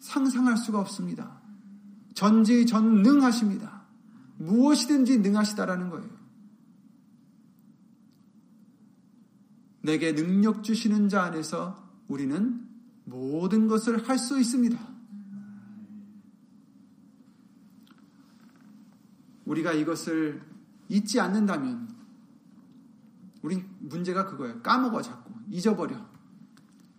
상상할 0.00 0.56
수가 0.56 0.80
없습니다. 0.80 1.40
전지전능하십니다. 2.14 3.82
무엇이든지 4.38 5.18
능하시다라는 5.18 5.90
거예요. 5.90 6.10
내게 9.82 10.14
능력 10.14 10.62
주시는 10.62 11.08
자 11.08 11.24
안에서 11.24 11.82
우리는 12.08 12.68
모든 13.04 13.66
것을 13.66 14.08
할 14.08 14.18
수 14.18 14.38
있습니다. 14.38 14.91
우리가 19.52 19.72
이것을 19.72 20.42
잊지 20.88 21.20
않는다면 21.20 21.94
우리 23.42 23.62
문제가 23.80 24.26
그거예요. 24.26 24.62
까먹어 24.62 25.02
자꾸 25.02 25.32
잊어버려. 25.50 26.06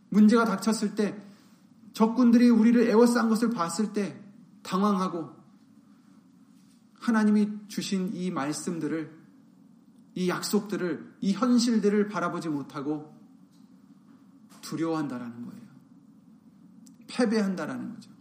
문제가 0.10 0.46
닥쳤을 0.46 0.96
때 0.96 1.20
적군들이 1.94 2.50
우리를 2.50 2.90
에워싼 2.90 3.30
것을 3.30 3.50
봤을 3.50 3.94
때 3.94 4.20
당황하고 4.62 5.34
하나님이 7.00 7.68
주신 7.68 8.12
이 8.14 8.30
말씀들을 8.30 9.24
이 10.16 10.30
약속들을 10.30 11.16
이 11.22 11.34
현실들을 11.34 12.08
바라보지 12.08 12.50
못하고 12.50 13.18
두려워한다라는 14.62 15.46
거예요. 15.46 15.64
패배한다라는 17.08 17.94
거죠. 17.96 18.12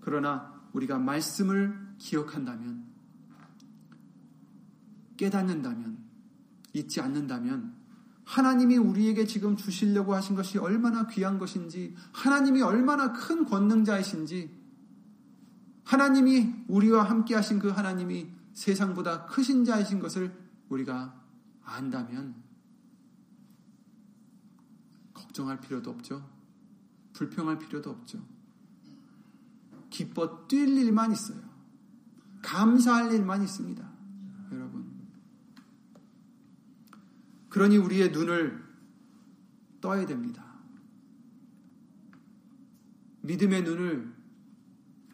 그러나 0.00 0.59
우리가 0.72 0.98
말씀을 0.98 1.94
기억한다면 1.98 2.84
깨닫는다면 5.16 5.98
잊지 6.72 7.00
않는다면 7.00 7.80
하나님이 8.30 8.76
우리에게 8.76 9.26
지금 9.26 9.56
주시려고 9.56 10.14
하신 10.14 10.36
것이 10.36 10.56
얼마나 10.56 11.08
귀한 11.08 11.40
것인지, 11.40 11.96
하나님이 12.12 12.62
얼마나 12.62 13.12
큰 13.12 13.44
권능자이신지, 13.44 14.56
하나님이 15.82 16.64
우리와 16.68 17.02
함께 17.02 17.34
하신 17.34 17.58
그 17.58 17.70
하나님이 17.70 18.30
세상보다 18.52 19.26
크신 19.26 19.64
자이신 19.64 19.98
것을 19.98 20.32
우리가 20.68 21.20
안다면, 21.64 22.36
걱정할 25.12 25.60
필요도 25.60 25.90
없죠. 25.90 26.24
불평할 27.14 27.58
필요도 27.58 27.90
없죠. 27.90 28.24
기뻐 29.90 30.46
뛸 30.48 30.68
일만 30.78 31.12
있어요. 31.12 31.40
감사할 32.42 33.12
일만 33.12 33.42
있습니다. 33.42 33.90
그러니 37.48 37.76
우리의 37.76 38.12
눈을 38.12 38.62
떠야 39.80 40.06
됩니다. 40.06 40.44
믿음의 43.22 43.64
눈을 43.64 44.14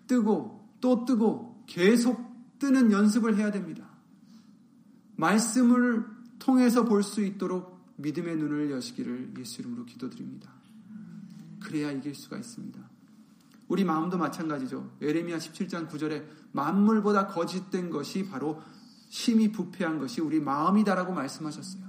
뜨고 0.07 0.69
또 0.81 1.05
뜨고 1.05 1.65
계속 1.67 2.59
뜨는 2.59 2.93
연습을 2.93 3.37
해야 3.37 3.51
됩니다. 3.51 3.89
말씀을 5.17 6.07
통해서 6.39 6.85
볼 6.85 7.03
수 7.03 7.23
있도록 7.25 7.77
믿음의 7.97 8.37
눈을 8.37 8.71
여시기를 8.71 9.35
예수 9.39 9.63
이름으로 9.63 9.87
기도드립니다. 9.87 10.53
그래야 11.61 11.91
이길 11.91 12.15
수가 12.15 12.37
있습니다. 12.37 12.86
우리 13.69 13.85
마음도 13.85 14.17
마찬가지죠. 14.17 14.97
에레미야 15.01 15.39
17장 15.39 15.89
9절에 15.89 16.25
만물보다 16.53 17.27
거짓된 17.27 17.91
것이 17.91 18.29
바로 18.29 18.63
심히 19.09 19.51
부패한 19.51 19.99
것이 19.99 20.21
우리 20.21 20.41
마음이다라고 20.41 21.13
말씀하셨어요. 21.13 21.85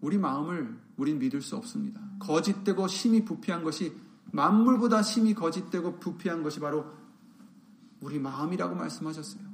우리 0.00 0.18
마음을 0.18 0.80
우린 0.96 1.18
믿을 1.18 1.40
수 1.40 1.56
없습니다. 1.56 2.00
거짓되고 2.18 2.88
심히 2.88 3.24
부패한 3.24 3.62
것이 3.62 3.94
만물보다 4.32 5.02
심히 5.02 5.34
거짓되고 5.34 6.00
부패한 6.00 6.42
것이 6.42 6.58
바로 6.58 6.86
우리 8.00 8.18
마음이라고 8.18 8.74
말씀하셨어요. 8.74 9.52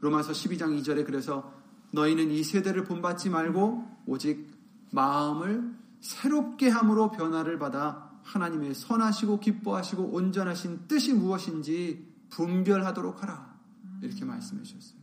로마서 0.00 0.32
12장 0.32 0.78
2절에 0.78 1.06
그래서 1.06 1.54
너희는 1.92 2.30
이 2.30 2.42
세대를 2.42 2.84
본받지 2.84 3.30
말고 3.30 4.02
오직 4.06 4.52
마음을 4.90 5.73
새롭게 6.04 6.68
함으로 6.68 7.10
변화를 7.10 7.58
받아 7.58 8.10
하나님의 8.24 8.74
선하시고 8.74 9.40
기뻐하시고 9.40 10.02
온전하신 10.02 10.86
뜻이 10.86 11.14
무엇인지 11.14 12.14
분별하도록 12.28 13.22
하라. 13.22 13.54
이렇게 14.02 14.24
말씀해 14.26 14.62
주셨어요. 14.62 14.98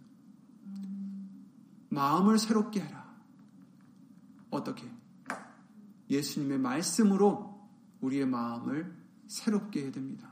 마음을 1.89 2.37
새롭게 2.37 2.81
하라. 2.81 3.11
어떻게? 4.51 4.87
예수님의 6.09 6.59
말씀으로 6.59 7.67
우리의 8.01 8.27
마음을 8.27 8.95
새롭게 9.27 9.83
해야 9.83 9.91
됩니다. 9.91 10.29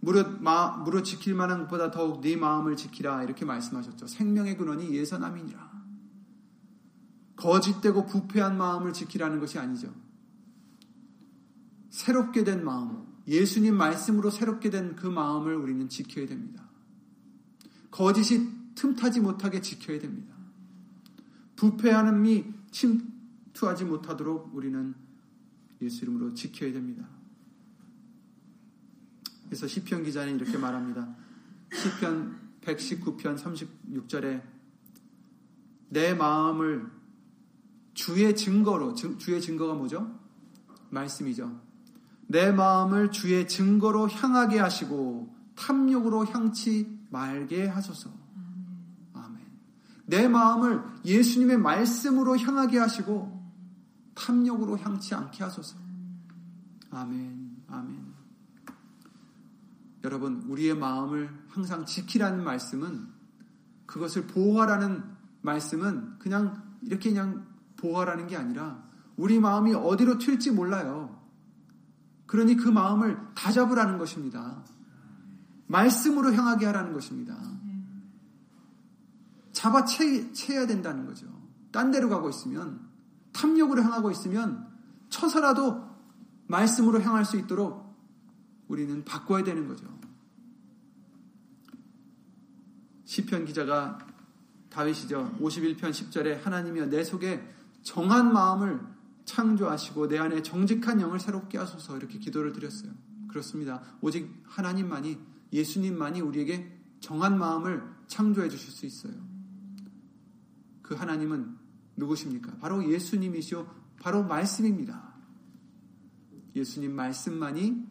무릇, 0.00 0.42
마, 0.42 0.76
무릇 0.78 1.04
지킬 1.04 1.34
만한 1.34 1.60
것보다 1.62 1.92
더욱 1.92 2.20
네 2.20 2.36
마음을 2.36 2.74
지키라 2.76 3.22
이렇게 3.22 3.44
말씀하셨죠. 3.44 4.08
생명의 4.08 4.56
근원이 4.56 4.92
예선함이니라. 4.94 5.73
거짓되고 7.36 8.06
부패한 8.06 8.56
마음을 8.56 8.92
지키라는 8.92 9.40
것이 9.40 9.58
아니죠. 9.58 9.92
새롭게 11.90 12.44
된 12.44 12.64
마음, 12.64 13.06
예수님 13.26 13.76
말씀으로 13.76 14.30
새롭게 14.30 14.70
된 14.70 14.96
그 14.96 15.06
마음을 15.06 15.54
우리는 15.54 15.88
지켜야 15.88 16.26
됩니다. 16.26 16.68
거짓이 17.90 18.48
틈타지 18.74 19.20
못하게 19.20 19.60
지켜야 19.60 19.98
됩니다. 19.98 20.34
부패하는미 21.56 22.44
침투하지 22.70 23.84
못하도록 23.84 24.54
우리는 24.54 24.94
예수 25.80 26.04
이름으로 26.04 26.34
지켜야 26.34 26.72
됩니다. 26.72 27.08
그래서 29.46 29.68
시편 29.68 30.02
기자는 30.02 30.36
이렇게 30.36 30.58
말합니다. 30.58 31.14
시편 31.72 32.36
119편 32.62 33.38
36절에 33.38 34.42
내 35.90 36.14
마음을 36.14 36.90
주의 37.94 38.34
증거로 38.34 38.94
주의 38.94 39.40
증거가 39.40 39.74
뭐죠? 39.74 40.18
말씀이죠. 40.90 41.60
내 42.26 42.52
마음을 42.52 43.10
주의 43.10 43.46
증거로 43.46 44.08
향하게 44.08 44.58
하시고 44.58 45.34
탐욕으로 45.56 46.26
향치 46.26 46.98
말게 47.10 47.66
하소서. 47.66 48.10
아멘. 49.12 49.40
내 50.06 50.28
마음을 50.28 50.82
예수님의 51.04 51.58
말씀으로 51.58 52.36
향하게 52.38 52.78
하시고 52.78 53.44
탐욕으로 54.14 54.78
향치 54.78 55.14
않게 55.14 55.44
하소서. 55.44 55.76
아멘. 56.90 57.62
아멘. 57.68 58.14
여러분, 60.04 60.42
우리의 60.48 60.76
마음을 60.76 61.30
항상 61.48 61.86
지키라는 61.86 62.44
말씀은 62.44 63.08
그것을 63.86 64.26
보호하라는 64.26 65.02
말씀은 65.42 66.18
그냥 66.18 66.62
이렇게 66.82 67.10
그냥 67.10 67.53
보호하라는 67.84 68.26
게 68.26 68.36
아니라 68.36 68.82
우리 69.16 69.38
마음이 69.38 69.74
어디로 69.74 70.18
튈지 70.18 70.52
몰라요. 70.52 71.20
그러니 72.26 72.56
그 72.56 72.68
마음을 72.68 73.18
다 73.34 73.52
잡으라는 73.52 73.98
것입니다. 73.98 74.64
말씀으로 75.66 76.32
향하게 76.32 76.66
하라는 76.66 76.92
것입니다. 76.92 77.36
잡아 79.52 79.84
채, 79.84 80.32
채야 80.32 80.66
된다는 80.66 81.06
거죠. 81.06 81.26
딴 81.70 81.90
데로 81.90 82.08
가고 82.08 82.28
있으면, 82.30 82.80
탐욕으로 83.32 83.82
향하고 83.82 84.10
있으면, 84.10 84.66
쳐서라도 85.10 85.84
말씀으로 86.46 87.00
향할 87.02 87.24
수 87.24 87.36
있도록 87.36 87.84
우리는 88.68 89.04
바꿔야 89.04 89.44
되는 89.44 89.68
거죠. 89.68 89.86
시편 93.04 93.44
기자가 93.44 93.98
다윗이죠. 94.70 95.36
51편 95.40 95.90
10절에 95.90 96.42
하나님이여 96.42 96.86
내 96.86 97.04
속에 97.04 97.54
정한 97.84 98.32
마음을 98.32 98.80
창조하시고 99.24 100.08
내 100.08 100.18
안에 100.18 100.42
정직한 100.42 101.00
영을 101.00 101.20
새롭게 101.20 101.58
하소서 101.58 101.96
이렇게 101.96 102.18
기도를 102.18 102.52
드렸어요. 102.52 102.92
그렇습니다. 103.28 103.82
오직 104.00 104.42
하나님만이 104.44 105.18
예수님만이 105.52 106.20
우리에게 106.20 106.80
정한 107.00 107.38
마음을 107.38 107.82
창조해 108.08 108.48
주실 108.48 108.72
수 108.72 108.86
있어요. 108.86 109.14
그 110.82 110.94
하나님은 110.94 111.56
누구십니까? 111.96 112.56
바로 112.58 112.90
예수님이시오. 112.90 113.66
바로 114.00 114.24
말씀입니다. 114.24 115.14
예수님 116.56 116.94
말씀만이 116.94 117.86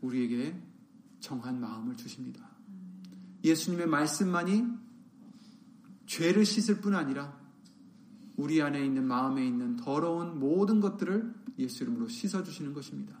우리에게 0.00 0.60
정한 1.20 1.60
마음을 1.60 1.96
주십니다. 1.96 2.48
예수님의 3.44 3.86
말씀만이 3.86 4.64
죄를 6.06 6.44
씻을 6.44 6.80
뿐 6.80 6.94
아니라 6.94 7.39
우리 8.40 8.62
안에 8.62 8.82
있는 8.82 9.06
마음에 9.06 9.46
있는 9.46 9.76
더러운 9.76 10.38
모든 10.38 10.80
것들을 10.80 11.34
예수 11.58 11.84
이름으로 11.84 12.08
씻어 12.08 12.42
주시는 12.42 12.72
것입니다. 12.72 13.14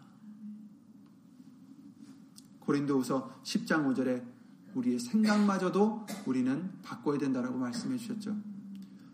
고린도후서 2.60 3.42
10장 3.42 3.86
5절에 3.86 4.24
우리의 4.74 4.98
생각마저도 4.98 6.06
우리는 6.24 6.70
바꿔야 6.82 7.18
된다라고 7.18 7.58
말씀해 7.58 7.98
주셨죠. 7.98 8.34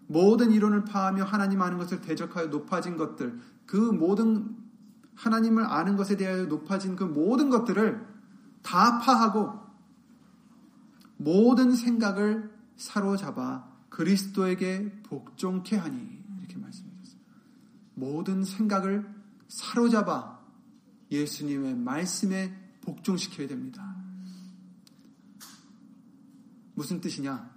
모든 0.06 0.52
이론을 0.52 0.84
파하며 0.84 1.24
하나님 1.24 1.60
아는 1.60 1.76
것을 1.76 2.00
대적하여 2.00 2.46
높아진 2.46 2.96
것들, 2.96 3.40
그 3.66 3.76
모든 3.76 4.56
하나님을 5.16 5.64
아는 5.64 5.96
것에 5.96 6.16
대하여 6.16 6.44
높아진 6.44 6.94
그 6.94 7.02
모든 7.02 7.50
것들을 7.50 8.06
다 8.62 8.98
파하고 8.98 9.58
모든 11.16 11.72
생각을 11.74 12.54
사로잡아 12.76 13.75
그리스도에게 13.96 14.92
복종케 15.04 15.74
하니 15.74 15.96
이렇게 16.38 16.58
말씀하셨어요. 16.58 17.18
모든 17.94 18.44
생각을 18.44 19.08
사로잡아 19.48 20.38
예수님의 21.10 21.76
말씀에 21.76 22.54
복종시켜야 22.82 23.48
됩니다. 23.48 23.96
무슨 26.74 27.00
뜻이냐? 27.00 27.50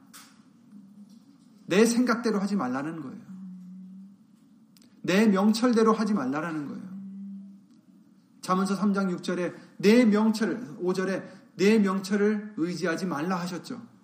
내 1.65 1.85
생각대로 1.85 2.39
하지 2.39 2.55
말라는 2.55 3.01
거예요. 3.01 3.19
내 5.01 5.27
명철대로 5.27 5.91
하지 5.91 6.13
말라는 6.13 6.67
거예요. 6.67 6.89
자문서 8.39 8.79
3장 8.79 9.13
6절에 9.17 9.55
내 9.75 10.05
명철, 10.05 10.77
5절에 10.77 11.21
내 11.57 11.79
명철을 11.79 12.53
의지하지 12.55 13.07
말라 13.07 13.35
하셨죠. 13.41 13.98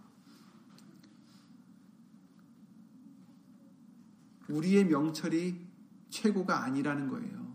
우리의 4.49 4.86
명철이 4.86 5.65
최고가 6.10 6.63
아니라는 6.63 7.08
거예요. 7.08 7.45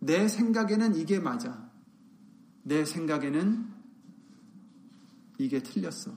내 0.00 0.28
생각에는 0.28 0.94
이게 0.94 1.18
맞아. 1.18 1.70
내 2.62 2.84
생각에는 2.84 3.68
이게 5.38 5.62
틀렸어. 5.62 6.16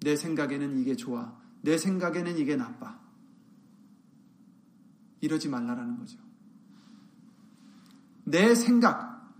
내 0.00 0.16
생각에는 0.16 0.78
이게 0.78 0.94
좋아. 0.96 1.38
내 1.62 1.76
생각에는 1.76 2.38
이게 2.38 2.56
나빠. 2.56 3.00
이러지 5.20 5.48
말라라는 5.48 5.98
거죠. 5.98 6.18
내 8.24 8.54
생각, 8.54 9.34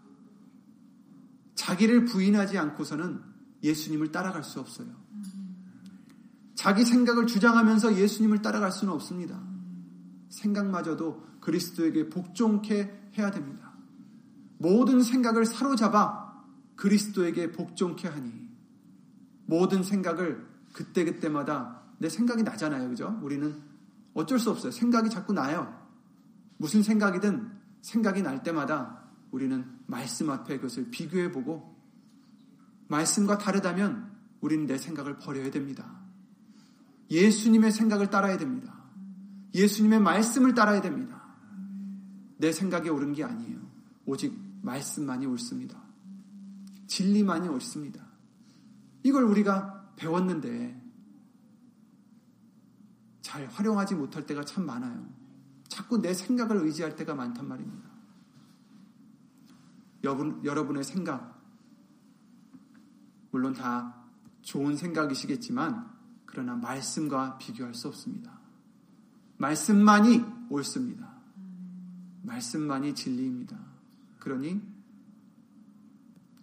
자기를 1.55 2.07
부인하지 2.07 2.59
않고서는 2.59 3.23
예수님을 3.63 4.11
따라갈 4.11 4.43
수 4.43 4.61
없어요. 4.61 5.00
자기 6.61 6.85
생각을 6.85 7.27
주장하면서 7.27 7.97
예수님을 7.97 8.43
따라갈 8.43 8.71
수는 8.71 8.93
없습니다. 8.93 9.41
생각마저도 10.29 11.25
그리스도에게 11.41 12.11
복종케 12.11 13.13
해야 13.17 13.31
됩니다. 13.31 13.73
모든 14.59 15.03
생각을 15.03 15.47
사로잡아 15.47 16.45
그리스도에게 16.77 17.53
복종케 17.53 18.09
하니 18.09 18.47
모든 19.47 19.83
생각을 19.83 20.47
그때그때마다 20.75 21.81
내 21.97 22.11
생각이 22.11 22.43
나잖아요. 22.43 22.91
그죠? 22.91 23.19
우리는 23.23 23.59
어쩔 24.13 24.39
수 24.39 24.51
없어요. 24.51 24.71
생각이 24.71 25.09
자꾸 25.09 25.33
나요. 25.33 25.75
무슨 26.59 26.83
생각이든 26.83 27.53
생각이 27.81 28.21
날 28.21 28.43
때마다 28.43 29.05
우리는 29.31 29.65
말씀 29.87 30.29
앞에 30.29 30.57
그것을 30.57 30.91
비교해 30.91 31.33
보고 31.33 31.75
말씀과 32.89 33.39
다르다면 33.39 34.11
우리는 34.43 34.67
내 34.67 34.77
생각을 34.77 35.17
버려야 35.17 35.51
됩니다. 35.51 36.00
예수님의 37.11 37.73
생각을 37.73 38.11
따라야 38.11 38.37
됩니다. 38.39 38.75
예수님의 39.55 40.01
말씀을 40.01 40.55
따라야 40.55 40.81
됩니다. 40.81 41.23
내 42.39 42.53
생각이 42.53 42.89
옳은 42.89 43.13
게 43.13 43.25
아니에요. 43.25 43.59
오직 44.07 44.39
말씀만이 44.63 45.27
옳습니다. 45.27 45.81
진리만이 46.87 47.49
옳습니다. 47.49 48.05
이걸 49.03 49.25
우리가 49.25 49.93
배웠는데 49.97 50.81
잘 53.23 53.47
활용하지 53.47 53.95
못할 53.95 54.27
때가 54.27 54.45
참 54.45 54.67
많아요. 54.67 55.09
자꾸 55.69 56.01
내 56.01 56.15
생각을 56.15 56.57
의지할 56.57 56.97
때가 56.97 57.15
많단 57.15 57.47
말입니다. 57.47 57.89
여러분, 60.03 60.45
여러분의 60.45 60.83
생각, 60.83 61.41
물론 63.31 63.53
다 63.53 64.05
좋은 64.43 64.77
생각이시겠지만, 64.77 65.90
그러나 66.31 66.55
말씀과 66.55 67.39
비교할 67.39 67.75
수 67.75 67.89
없습니다. 67.89 68.39
말씀만이 69.39 70.25
옳습니다. 70.49 71.11
말씀만이 72.23 72.95
진리입니다. 72.95 73.59
그러니, 74.19 74.61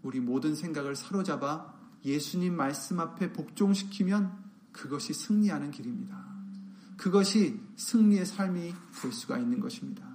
우리 0.03 0.19
모든 0.19 0.55
생각을 0.55 0.95
사로잡아 0.95 1.73
예수님 2.03 2.55
말씀 2.55 2.99
앞에 2.99 3.33
복종시키면 3.33 4.45
그것이 4.71 5.13
승리하는 5.13 5.71
길입니다. 5.71 6.25
그것이 6.97 7.59
승리의 7.75 8.25
삶이 8.25 8.73
될 9.01 9.11
수가 9.11 9.37
있는 9.37 9.59
것입니다. 9.59 10.07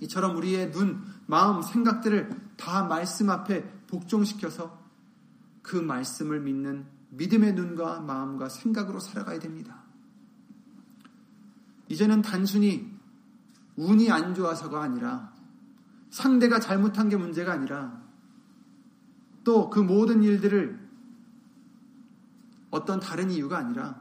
이처럼 0.00 0.36
우리의 0.36 0.72
눈, 0.72 1.02
마음, 1.26 1.62
생각들을 1.62 2.54
다 2.56 2.84
말씀 2.84 3.30
앞에 3.30 3.68
복종시켜서 3.86 4.80
그 5.62 5.76
말씀을 5.76 6.40
믿는 6.40 6.86
믿음의 7.10 7.54
눈과 7.54 8.00
마음과 8.00 8.48
생각으로 8.48 9.00
살아가야 9.00 9.38
됩니다. 9.38 9.84
이제는 11.88 12.22
단순히 12.22 12.90
운이 13.76 14.10
안 14.10 14.34
좋아서가 14.34 14.82
아니라 14.82 15.34
상대가 16.10 16.60
잘못한 16.60 17.08
게 17.08 17.16
문제가 17.16 17.52
아니라 17.52 18.00
또 19.44 19.70
그 19.70 19.80
모든 19.80 20.22
일들을 20.22 20.88
어떤 22.70 23.00
다른 23.00 23.30
이유가 23.30 23.58
아니라 23.58 24.00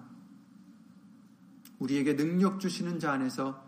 우리에게 1.80 2.16
능력 2.16 2.60
주시는 2.60 3.00
자 3.00 3.14
안에서 3.14 3.66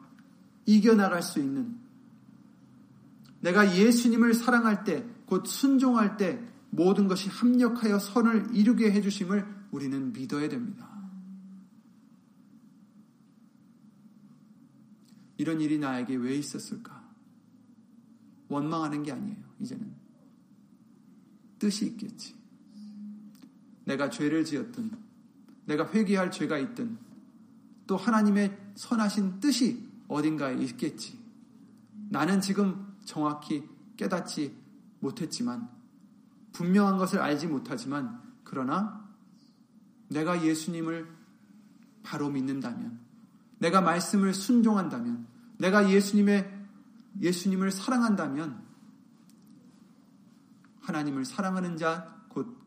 이겨나갈 0.65 1.23
수 1.23 1.39
있는 1.39 1.80
내가 3.39 3.75
예수님을 3.75 4.34
사랑할 4.36 4.84
때, 4.84 5.08
곧 5.25 5.47
순종할 5.47 6.17
때 6.17 6.45
모든 6.72 7.08
것이 7.08 7.30
합력하여 7.30 8.00
선을 8.00 8.56
이루게 8.56 8.92
해주심을 8.92 9.68
우리는 9.72 10.12
믿어야 10.14 10.50
됩니다. 10.50 10.90
이런 15.38 15.60
일이 15.60 15.78
나에게 15.78 16.16
왜 16.16 16.36
있었을까? 16.36 17.02
원망하는 18.48 19.04
게 19.04 19.12
아니에요, 19.12 19.44
이제는. 19.60 19.92
뜻이 21.60 21.88
있겠지. 21.88 22.36
내가 23.86 24.10
죄를 24.10 24.46
지었든, 24.46 24.92
내가 25.66 25.90
회개할 25.92 26.32
죄가 26.32 26.58
있든, 26.60 26.98
또 27.88 27.98
하나님의 27.98 28.58
선하신 28.76 29.40
뜻이 29.40 29.90
어딘가에 30.08 30.56
있겠지. 30.64 31.20
나는 32.10 32.40
지금 32.40 32.96
정확히 33.04 33.68
깨닫지 33.98 34.56
못했지만, 35.00 35.81
분명한 36.54 36.98
것을 36.98 37.20
알지 37.20 37.48
못하지만, 37.48 38.22
그러나 38.44 39.10
내가 40.10 40.44
예수님을 40.44 41.08
바로 42.04 42.30
믿는다면, 42.30 43.00
내가 43.60 43.82
말씀을 43.82 44.34
순종한다면, 44.34 45.28
내가 45.58 45.90
예수님의 45.90 46.60
예수님을 47.22 47.72
사랑한다면 47.72 48.62
하나님을 50.82 51.26
사랑하는 51.26 51.78
자 51.78 52.22
곧 52.36 52.62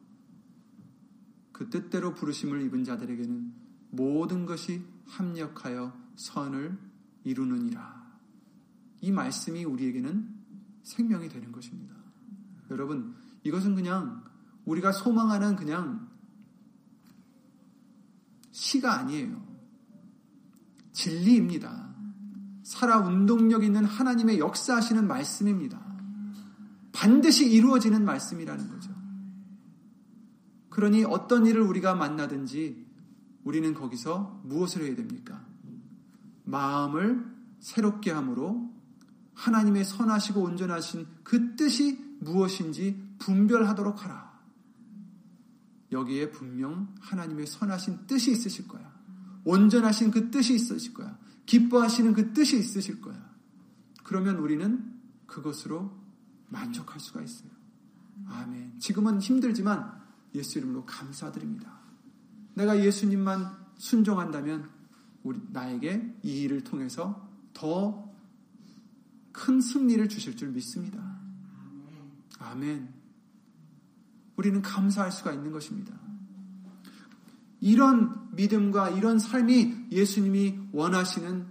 그 1.53 1.71
뜻대로 1.71 2.15
부르심을 2.15 2.63
입은 2.63 2.83
자들에게는 2.83 3.53
모든 3.91 4.45
것이 4.45 4.85
합력하여 5.07 5.97
선을 6.17 6.77
이루느니라. 7.23 8.05
이 9.01 9.13
말씀이 9.13 9.65
우리에게는 9.65 10.35
생명이 10.83 11.29
되는 11.29 11.53
것입니다. 11.53 11.95
여러분, 12.71 13.15
이것은 13.45 13.75
그냥 13.75 14.25
우리가 14.65 14.93
소망하는 14.93 15.57
그냥 15.57 16.09
시가 18.51 18.99
아니에요. 18.99 19.43
진리입니다. 20.93 21.95
살아 22.63 22.99
운동력 22.99 23.63
있는 23.63 23.85
하나님의 23.85 24.39
역사하시는 24.39 25.07
말씀입니다. 25.07 25.85
반드시 26.93 27.51
이루어지는 27.51 28.05
말씀이라는 28.05 28.71
거죠. 28.71 28.95
그러니 30.71 31.05
어떤 31.05 31.47
일을 31.47 31.61
우리가 31.61 31.95
만나든지 31.95 32.85
우리는 33.45 33.75
거기서 33.75 34.41
무엇을 34.45 34.85
해야 34.85 34.97
됩니까? 34.97 35.45
마음을 36.45 37.25
새롭게 37.61 38.11
함으로 38.11 38.73
하나님의 39.35 39.85
선하시고 39.85 40.41
온전하신 40.41 41.07
그 41.23 41.57
뜻이 41.57 41.99
무엇인지 42.21 43.04
분별하도록 43.19 44.05
하라. 44.05 44.35
여기에 45.93 46.31
분명 46.31 46.95
하나님의 47.01 47.47
선하신 47.47 48.07
뜻이 48.07 48.33
있으실 48.33 48.67
거야. 48.67 48.93
온전하신 49.45 50.11
그 50.11 50.31
뜻이 50.31 50.55
있으실 50.55 50.95
거야. 50.95 51.19
기뻐하시는 51.47 52.13
그 52.15 52.33
뜻이 52.33 52.59
있으실 52.59 53.01
거야. 53.01 53.33
그러면 54.03 54.37
우리는 54.37 54.93
그것으로 55.27 55.93
만족할 56.49 57.01
수가 57.01 57.23
있어요. 57.23 57.51
아멘. 58.27 58.79
지금은 58.79 59.21
힘들지만 59.21 60.03
예수 60.35 60.59
이름으로 60.59 60.85
감사드립니다. 60.87 61.81
내가 62.55 62.83
예수님만 62.83 63.57
순종한다면 63.77 64.71
우리 65.23 65.41
나에게 65.53 66.19
이 66.23 66.43
일을 66.43 66.65
통해서 66.65 67.29
더 67.53 68.15
큰 69.35 69.61
승리를 69.61 70.09
주실 70.09 70.37
줄 70.37 70.51
믿습니다. 70.51 71.21
아멘. 72.39 72.94
우리는 74.37 74.63
감사할 74.63 75.13
수가 75.13 75.33
있는 75.33 75.53
것입니다. 75.53 75.95
이런 77.61 78.29
믿음과 78.33 78.91
이런 78.91 79.19
삶이 79.19 79.87
예수님이 79.91 80.59
원하시는, 80.73 81.47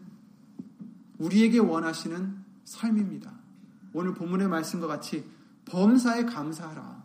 우리에게 1.18 1.60
원하시는 1.60 2.38
삶입니다. 2.66 3.34
오늘 3.94 4.14
본문의 4.14 4.48
말씀과 4.48 4.88
같이 4.88 5.24
범사에 5.66 6.26
감사하라. 6.26 7.04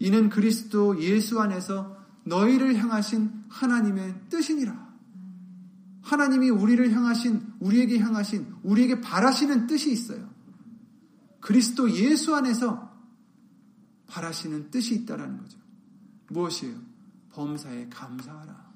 이는 0.00 0.28
그리스도 0.28 1.00
예수 1.02 1.40
안에서 1.40 1.96
너희를 2.24 2.76
향하신 2.76 3.44
하나님의 3.48 4.14
뜻이니라. 4.28 4.88
하나님이 6.02 6.50
우리를 6.50 6.92
향하신, 6.92 7.42
우리에게 7.60 7.98
향하신, 7.98 8.46
우리에게 8.62 9.00
바라시는 9.00 9.66
뜻이 9.66 9.90
있어요. 9.92 10.28
그리스도 11.40 11.90
예수 11.90 12.34
안에서 12.34 12.87
바라시는 14.08 14.70
뜻이 14.70 14.96
있다라는 14.96 15.38
거죠. 15.38 15.58
무엇이에요? 16.28 16.80
범사에 17.30 17.88
감사하라. 17.88 18.68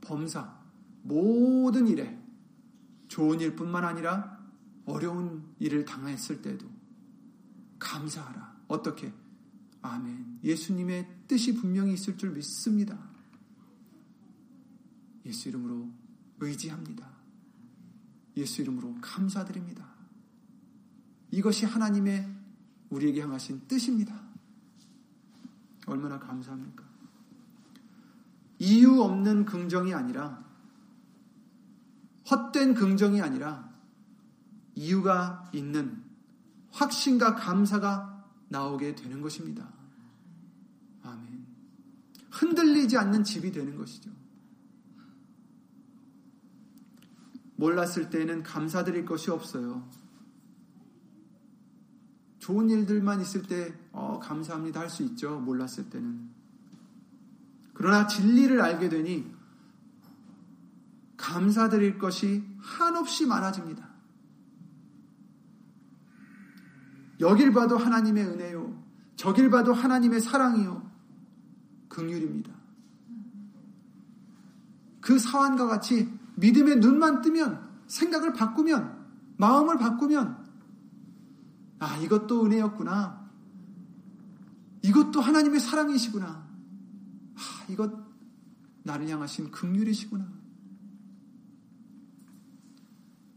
범사, 0.00 0.60
모든 1.02 1.86
일에 1.86 2.18
좋은 3.08 3.40
일뿐만 3.40 3.84
아니라 3.84 4.40
어려운 4.86 5.54
일을 5.58 5.84
당했을 5.84 6.42
때도 6.42 6.68
감사하라. 7.78 8.60
어떻게? 8.66 9.12
아멘. 9.82 10.40
예수님의 10.42 11.24
뜻이 11.28 11.54
분명히 11.54 11.94
있을 11.94 12.16
줄 12.16 12.30
믿습니다. 12.30 12.98
예수 15.26 15.48
이름으로 15.48 15.88
의지합니다. 16.40 17.08
예수 18.36 18.62
이름으로 18.62 18.96
감사드립니다. 19.00 19.88
이것이 21.30 21.66
하나님의 21.66 22.39
우리에게 22.90 23.22
향하신 23.22 23.66
뜻입니다. 23.66 24.20
얼마나 25.86 26.18
감사합니까? 26.18 26.84
이유 28.58 29.00
없는 29.00 29.46
긍정이 29.46 29.94
아니라 29.94 30.44
헛된 32.30 32.74
긍정이 32.74 33.20
아니라 33.22 33.70
이유가 34.74 35.50
있는 35.52 36.02
확신과 36.70 37.34
감사가 37.34 38.24
나오게 38.48 38.94
되는 38.94 39.20
것입니다. 39.20 39.68
아멘. 41.02 41.46
흔들리지 42.30 42.96
않는 42.98 43.24
집이 43.24 43.50
되는 43.50 43.76
것이죠. 43.76 44.10
몰랐을 47.56 48.10
때에는 48.10 48.42
감사드릴 48.42 49.04
것이 49.04 49.30
없어요. 49.30 49.88
좋은 52.50 52.68
일들만 52.68 53.20
있을 53.20 53.42
때 53.42 53.72
어, 53.92 54.18
감사합니다 54.20 54.80
할 54.80 54.90
수 54.90 55.04
있죠. 55.04 55.38
몰랐을 55.38 55.88
때는. 55.88 56.28
그러나 57.74 58.08
진리를 58.08 58.60
알게 58.60 58.88
되니 58.88 59.32
감사드릴 61.16 61.98
것이 61.98 62.44
한없이 62.58 63.24
많아집니다. 63.26 63.88
여길 67.20 67.52
봐도 67.52 67.76
하나님의 67.76 68.26
은혜요. 68.26 68.82
저길 69.14 69.50
봐도 69.50 69.72
하나님의 69.72 70.20
사랑이요. 70.20 70.90
긍휼입니다. 71.88 72.50
그 75.00 75.20
사환과 75.20 75.68
같이 75.68 76.12
믿음의 76.34 76.80
눈만 76.80 77.20
뜨면 77.20 77.68
생각을 77.86 78.32
바꾸면 78.32 79.06
마음을 79.36 79.78
바꾸면 79.78 80.39
아, 81.80 81.96
이것도 81.96 82.44
은혜였구나. 82.44 83.30
이것도 84.82 85.20
하나님의 85.20 85.60
사랑이시구나. 85.60 86.28
아, 86.28 87.66
이것 87.68 87.92
나를 88.82 89.08
향하신 89.08 89.50
극률이시구나. 89.50 90.28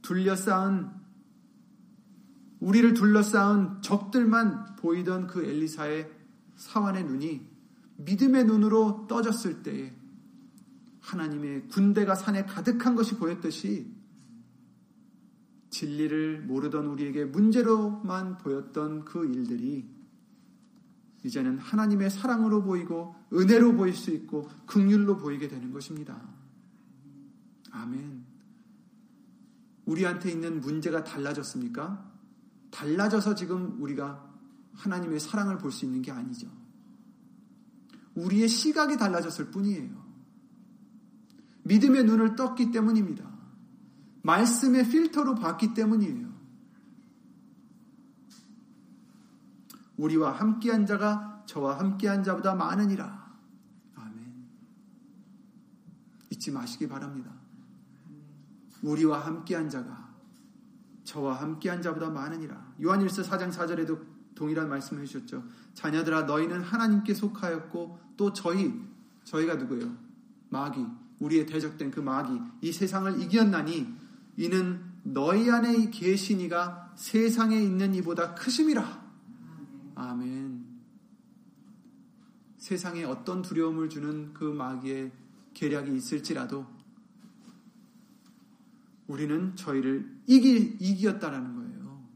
둘러싸은 0.01 0.91
우리를 2.59 2.93
둘러싸은 2.93 3.81
적들만 3.81 4.75
보이던 4.75 5.27
그 5.27 5.43
엘리사의 5.43 6.11
사환의 6.55 7.05
눈이 7.05 7.49
믿음의 7.97 8.45
눈으로 8.45 9.07
떠졌을 9.07 9.63
때에 9.63 9.93
하나님의 10.99 11.67
군대가 11.69 12.15
산에 12.15 12.45
가득한 12.45 12.95
것이 12.95 13.15
보였듯이 13.17 13.93
진리를 15.73 16.43
모르던 16.43 16.85
우리에게 16.85 17.25
문제로만 17.25 18.37
보였던 18.37 19.05
그 19.05 19.25
일들이 19.25 19.89
이제는 21.23 21.57
하나님의 21.57 22.11
사랑으로 22.11 22.63
보이고 22.63 23.15
은혜로 23.33 23.73
보일 23.73 23.95
수 23.95 24.11
있고 24.11 24.49
극률로 24.67 25.17
보이게 25.17 25.47
되는 25.47 25.71
것입니다. 25.71 26.21
아멘. 27.71 28.23
우리한테 29.85 30.31
있는 30.31 30.61
문제가 30.61 31.03
달라졌습니까? 31.03 32.11
달라져서 32.69 33.35
지금 33.35 33.81
우리가 33.81 34.31
하나님의 34.73 35.19
사랑을 35.19 35.57
볼 35.57 35.71
수 35.71 35.85
있는 35.85 36.01
게 36.01 36.11
아니죠. 36.11 36.47
우리의 38.15 38.47
시각이 38.47 38.97
달라졌을 38.97 39.49
뿐이에요. 39.49 40.03
믿음의 41.63 42.03
눈을 42.03 42.35
떴기 42.35 42.71
때문입니다. 42.71 43.32
말씀의 44.23 44.89
필터로 44.89 45.35
봤기 45.35 45.73
때문이에요. 45.73 46.33
우리와 49.97 50.31
함께한 50.31 50.85
자가 50.85 51.43
저와 51.45 51.77
함께한 51.79 52.23
자보다 52.23 52.55
많으니라. 52.55 53.31
아멘. 53.95 54.45
잊지 56.31 56.51
마시기 56.51 56.87
바랍니다. 56.87 57.31
우리와 58.81 59.25
함께한 59.25 59.69
자가 59.69 60.13
저와 61.03 61.41
함께한 61.41 61.81
자보다 61.81 62.09
많으니라. 62.09 62.73
요한일서 62.81 63.23
4장 63.23 63.51
4절에도 63.51 64.13
동일한 64.35 64.69
말씀을 64.69 65.03
해주셨죠. 65.03 65.43
자녀들아 65.73 66.23
너희는 66.23 66.61
하나님께 66.61 67.13
속하였고 67.13 67.99
또 68.17 68.33
저희 68.33 68.73
저희가 69.25 69.55
누구예요? 69.55 69.95
마귀 70.49 70.85
우리의 71.19 71.45
대적된 71.45 71.91
그 71.91 71.99
마귀 71.99 72.39
이 72.61 72.71
세상을 72.71 73.21
이겼나니 73.21 74.02
이는 74.37 74.83
너희 75.03 75.49
안에 75.49 75.89
계신 75.89 76.39
이가 76.39 76.93
세상에 76.95 77.59
있는 77.59 77.93
이보다 77.95 78.35
크심이라. 78.35 79.03
아멘. 79.95 80.65
세상에 82.57 83.03
어떤 83.03 83.41
두려움을 83.41 83.89
주는 83.89 84.33
그 84.33 84.45
마귀의 84.45 85.11
계략이 85.53 85.95
있을지라도 85.95 86.65
우리는 89.07 89.55
저희를 89.55 90.09
이기, 90.27 90.77
이겼다라는 90.79 91.55
거예요. 91.55 92.07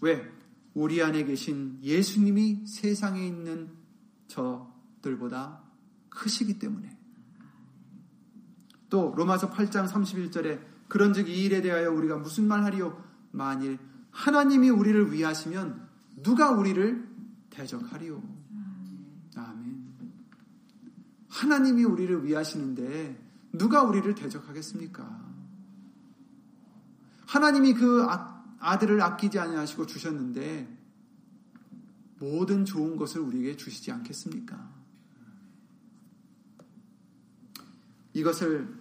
왜? 0.00 0.40
우리 0.74 1.02
안에 1.02 1.24
계신 1.24 1.78
예수님이 1.82 2.66
세상에 2.66 3.26
있는 3.26 3.70
저들보다 4.26 5.62
크시기 6.08 6.58
때문에. 6.58 6.98
또 8.88 9.14
로마서 9.16 9.50
8장 9.50 9.88
31절에 9.88 10.69
그런즉 10.90 11.28
이 11.28 11.44
일에 11.44 11.62
대하여 11.62 11.90
우리가 11.92 12.16
무슨 12.18 12.46
말 12.48 12.64
하리요? 12.64 13.02
만일 13.30 13.78
하나님이 14.10 14.70
우리를 14.70 15.12
위하시면 15.12 15.88
누가 16.22 16.50
우리를 16.50 17.08
대적하리요? 17.48 18.20
아멘. 19.36 19.84
하나님이 21.28 21.84
우리를 21.84 22.24
위하시는데 22.24 23.24
누가 23.52 23.84
우리를 23.84 24.12
대적하겠습니까? 24.16 25.30
하나님이 27.26 27.74
그 27.74 28.04
아들을 28.58 29.00
아끼지 29.00 29.38
아니하시고 29.38 29.86
주셨는데 29.86 30.76
모든 32.18 32.64
좋은 32.64 32.96
것을 32.96 33.20
우리에게 33.20 33.56
주시지 33.56 33.92
않겠습니까? 33.92 34.68
이것을 38.12 38.76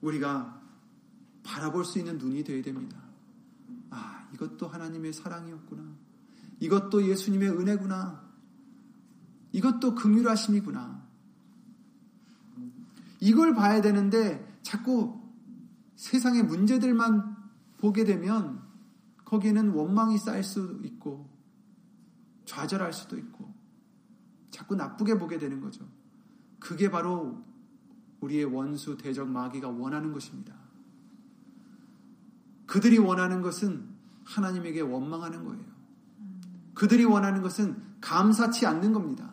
우리가 0.00 0.63
바라볼 1.44 1.84
수 1.84 1.98
있는 1.98 2.18
눈이 2.18 2.42
되어야 2.42 2.62
됩니다. 2.62 2.98
아, 3.90 4.28
이것도 4.34 4.66
하나님의 4.66 5.12
사랑이었구나. 5.12 5.82
이것도 6.58 7.06
예수님의 7.08 7.50
은혜구나. 7.50 8.24
이것도 9.52 9.94
긍휼하심이구나. 9.94 11.04
이걸 13.20 13.54
봐야 13.54 13.80
되는데 13.80 14.58
자꾸 14.62 15.20
세상의 15.96 16.42
문제들만 16.42 17.36
보게 17.78 18.04
되면 18.04 18.62
거기에는 19.24 19.70
원망이 19.70 20.18
쌓일 20.18 20.42
수 20.42 20.80
있고 20.84 21.30
좌절할 22.44 22.92
수도 22.92 23.16
있고 23.16 23.54
자꾸 24.50 24.74
나쁘게 24.74 25.18
보게 25.18 25.38
되는 25.38 25.60
거죠. 25.60 25.88
그게 26.58 26.90
바로 26.90 27.44
우리의 28.20 28.44
원수 28.44 28.96
대적 28.96 29.28
마귀가 29.28 29.68
원하는 29.68 30.12
것입니다. 30.12 30.63
그들이 32.66 32.98
원하는 32.98 33.42
것은 33.42 33.88
하나님에게 34.24 34.80
원망하는 34.80 35.44
거예요. 35.44 35.64
그들이 36.74 37.04
원하는 37.04 37.42
것은 37.42 37.82
감사치 38.00 38.66
않는 38.66 38.92
겁니다. 38.92 39.32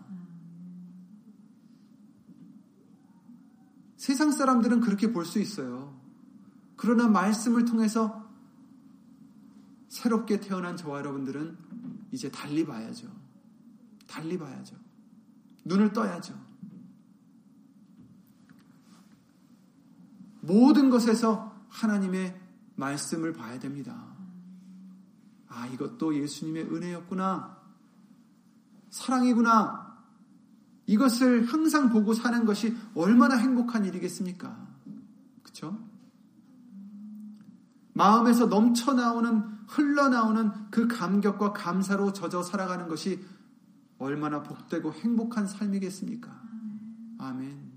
세상 3.98 4.32
사람들은 4.32 4.82
그렇게 4.82 5.12
볼 5.12 5.26
수 5.26 5.40
있어요. 5.40 6.00
그러나 6.76 7.08
말씀을 7.08 7.66
통해서 7.66 8.28
새롭게 9.90 10.40
태어난 10.40 10.76
저와 10.76 11.00
여러분들은 11.00 11.58
이제 12.12 12.32
달리 12.32 12.66
봐야죠. 12.66 13.08
달리 14.08 14.38
봐야죠. 14.38 14.76
눈을 15.66 15.94
떠야죠. 15.94 16.34
모든 20.42 20.90
것에서 20.90 21.56
하나님의 21.70 22.41
말씀을 22.82 23.34
봐야 23.34 23.60
됩니다. 23.60 23.96
아, 25.48 25.68
이것도 25.68 26.16
예수님의 26.16 26.64
은혜였구나. 26.64 27.58
사랑이구나. 28.90 29.92
이것을 30.88 31.46
항상 31.46 31.90
보고 31.90 32.14
사는 32.14 32.44
것이 32.46 32.76
얼마나 32.96 33.36
행복한 33.36 33.86
일이겠습니까? 33.86 34.68
그쵸? 35.44 35.78
마음에서 37.94 38.48
넘쳐나오는, 38.48 39.44
흘러나오는 39.68 40.52
그 40.72 40.88
감격과 40.88 41.54
감사로 41.54 42.14
젖어 42.14 42.42
살아가는 42.42 42.88
것이 42.88 43.24
얼마나 44.00 44.42
복되고 44.42 44.94
행복한 44.94 45.46
삶이겠습니까? 45.46 46.42
아멘. 47.20 47.72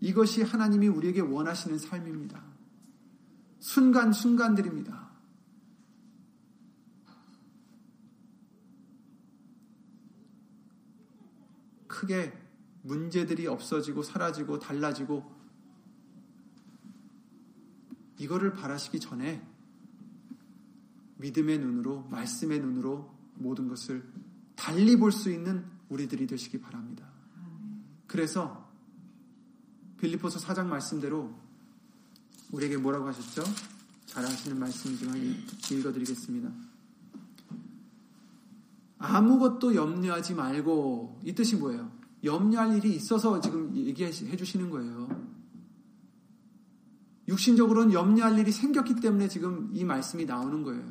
이것이 0.00 0.42
하나님이 0.42 0.88
우리에게 0.88 1.20
원하시는 1.20 1.78
삶입니다. 1.78 2.51
순간순간들입니다. 3.62 5.08
크게 11.86 12.32
문제들이 12.82 13.46
없어지고 13.46 14.02
사라지고 14.02 14.58
달라지고 14.58 15.32
이거를 18.18 18.52
바라시기 18.52 18.98
전에 18.98 19.46
믿음의 21.18 21.60
눈으로 21.60 22.02
말씀의 22.08 22.58
눈으로 22.58 23.16
모든 23.34 23.68
것을 23.68 24.04
달리 24.56 24.96
볼 24.96 25.12
수 25.12 25.30
있는 25.30 25.64
우리들이 25.88 26.26
되시기 26.26 26.60
바랍니다. 26.60 27.08
그래서 28.08 28.68
빌리포서 29.98 30.40
4장 30.40 30.66
말씀대로 30.66 31.41
우리에게 32.52 32.76
뭐라고 32.76 33.08
하셨죠? 33.08 33.42
잘 34.06 34.24
아시는 34.24 34.58
말씀이지만 34.58 35.16
읽어드리겠습니다. 35.70 36.50
아무것도 38.98 39.74
염려하지 39.74 40.34
말고 40.34 41.20
이 41.24 41.34
뜻이 41.34 41.56
뭐예요? 41.56 41.90
염려할 42.22 42.76
일이 42.76 42.94
있어서 42.94 43.40
지금 43.40 43.74
얘기해 43.74 44.12
주시는 44.12 44.70
거예요. 44.70 45.08
육신적으로는 47.26 47.92
염려할 47.92 48.38
일이 48.38 48.52
생겼기 48.52 48.96
때문에 48.96 49.28
지금 49.28 49.70
이 49.72 49.84
말씀이 49.84 50.24
나오는 50.24 50.62
거예요. 50.62 50.84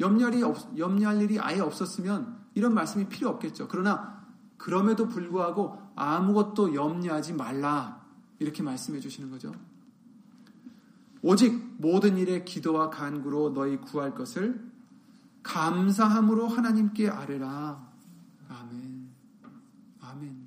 염려할, 0.00 0.42
없, 0.42 0.76
염려할 0.76 1.22
일이 1.22 1.38
아예 1.38 1.60
없었으면 1.60 2.38
이런 2.54 2.74
말씀이 2.74 3.08
필요 3.08 3.28
없겠죠. 3.30 3.68
그러나 3.68 4.26
그럼에도 4.56 5.08
불구하고 5.08 5.78
아무것도 5.94 6.74
염려하지 6.74 7.34
말라 7.34 8.04
이렇게 8.38 8.62
말씀해 8.62 9.00
주시는 9.00 9.30
거죠. 9.30 9.52
오직 11.22 11.76
모든 11.78 12.16
일에 12.16 12.44
기도와 12.44 12.90
간구로 12.90 13.52
너희 13.52 13.76
구할 13.76 14.14
것을 14.14 14.70
감사함으로 15.42 16.48
하나님께 16.48 17.08
아뢰라. 17.08 17.90
아멘. 18.48 19.08
아멘. 20.00 20.46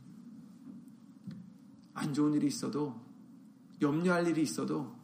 안 1.93 2.14
좋은 2.14 2.34
일이 2.34 2.47
있어도, 2.47 3.00
염려할 3.82 4.28
일이 4.28 4.41
있어도, 4.41 4.95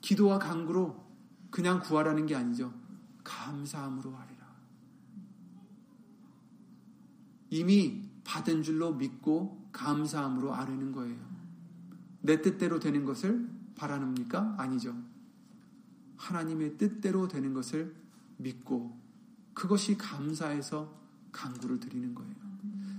기도와 0.00 0.38
간구로 0.38 1.04
그냥 1.50 1.80
구하라는 1.80 2.26
게 2.26 2.34
아니죠. 2.34 2.72
감사함으로 3.24 4.14
아뢰라. 4.14 4.46
이미 7.50 8.02
받은 8.24 8.62
줄로 8.62 8.92
믿고 8.92 9.68
감사함으로 9.72 10.54
아뢰는 10.54 10.92
거예요. 10.92 11.16
내 12.20 12.42
뜻대로 12.42 12.78
되는 12.78 13.04
것을 13.04 13.55
바라는니까 13.76 14.54
아니죠. 14.58 14.94
하나님의 16.16 16.78
뜻대로 16.78 17.28
되는 17.28 17.52
것을 17.52 17.94
믿고 18.38 18.98
그것이 19.54 19.96
감사해서 19.96 20.94
강구를 21.32 21.80
드리는 21.80 22.14
거예요. 22.14 22.34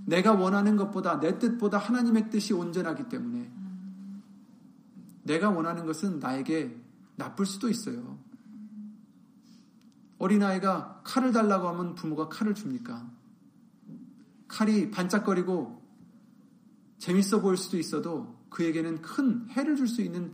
내가 0.06 0.32
원하는 0.32 0.76
것보다 0.76 1.20
내 1.20 1.38
뜻보다 1.38 1.78
하나님의 1.78 2.30
뜻이 2.30 2.54
온전하기 2.54 3.08
때문에 3.08 3.52
내가 5.24 5.50
원하는 5.50 5.84
것은 5.84 6.18
나에게 6.18 6.80
나쁠 7.16 7.44
수도 7.44 7.68
있어요. 7.68 8.18
어린아이가 10.18 11.02
칼을 11.04 11.32
달라고 11.32 11.68
하면 11.68 11.94
부모가 11.94 12.28
칼을 12.28 12.54
줍니까? 12.54 13.10
칼이 14.48 14.90
반짝거리고 14.90 15.82
재밌어 16.98 17.40
보일 17.40 17.56
수도 17.56 17.78
있어도 17.78 18.36
그에게는 18.50 19.02
큰 19.02 19.48
해를 19.50 19.76
줄 19.76 19.86
수 19.86 20.02
있는 20.02 20.32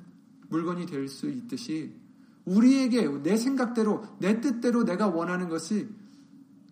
물건이 0.55 0.87
될 0.87 1.09
수 1.09 1.29
있듯이 1.29 1.93
우리에게 2.45 3.09
내 3.23 3.37
생각대로 3.37 4.07
내 4.21 4.41
뜻대로 4.41 4.85
내가 4.85 5.09
원하는 5.09 5.49
것이 5.49 5.89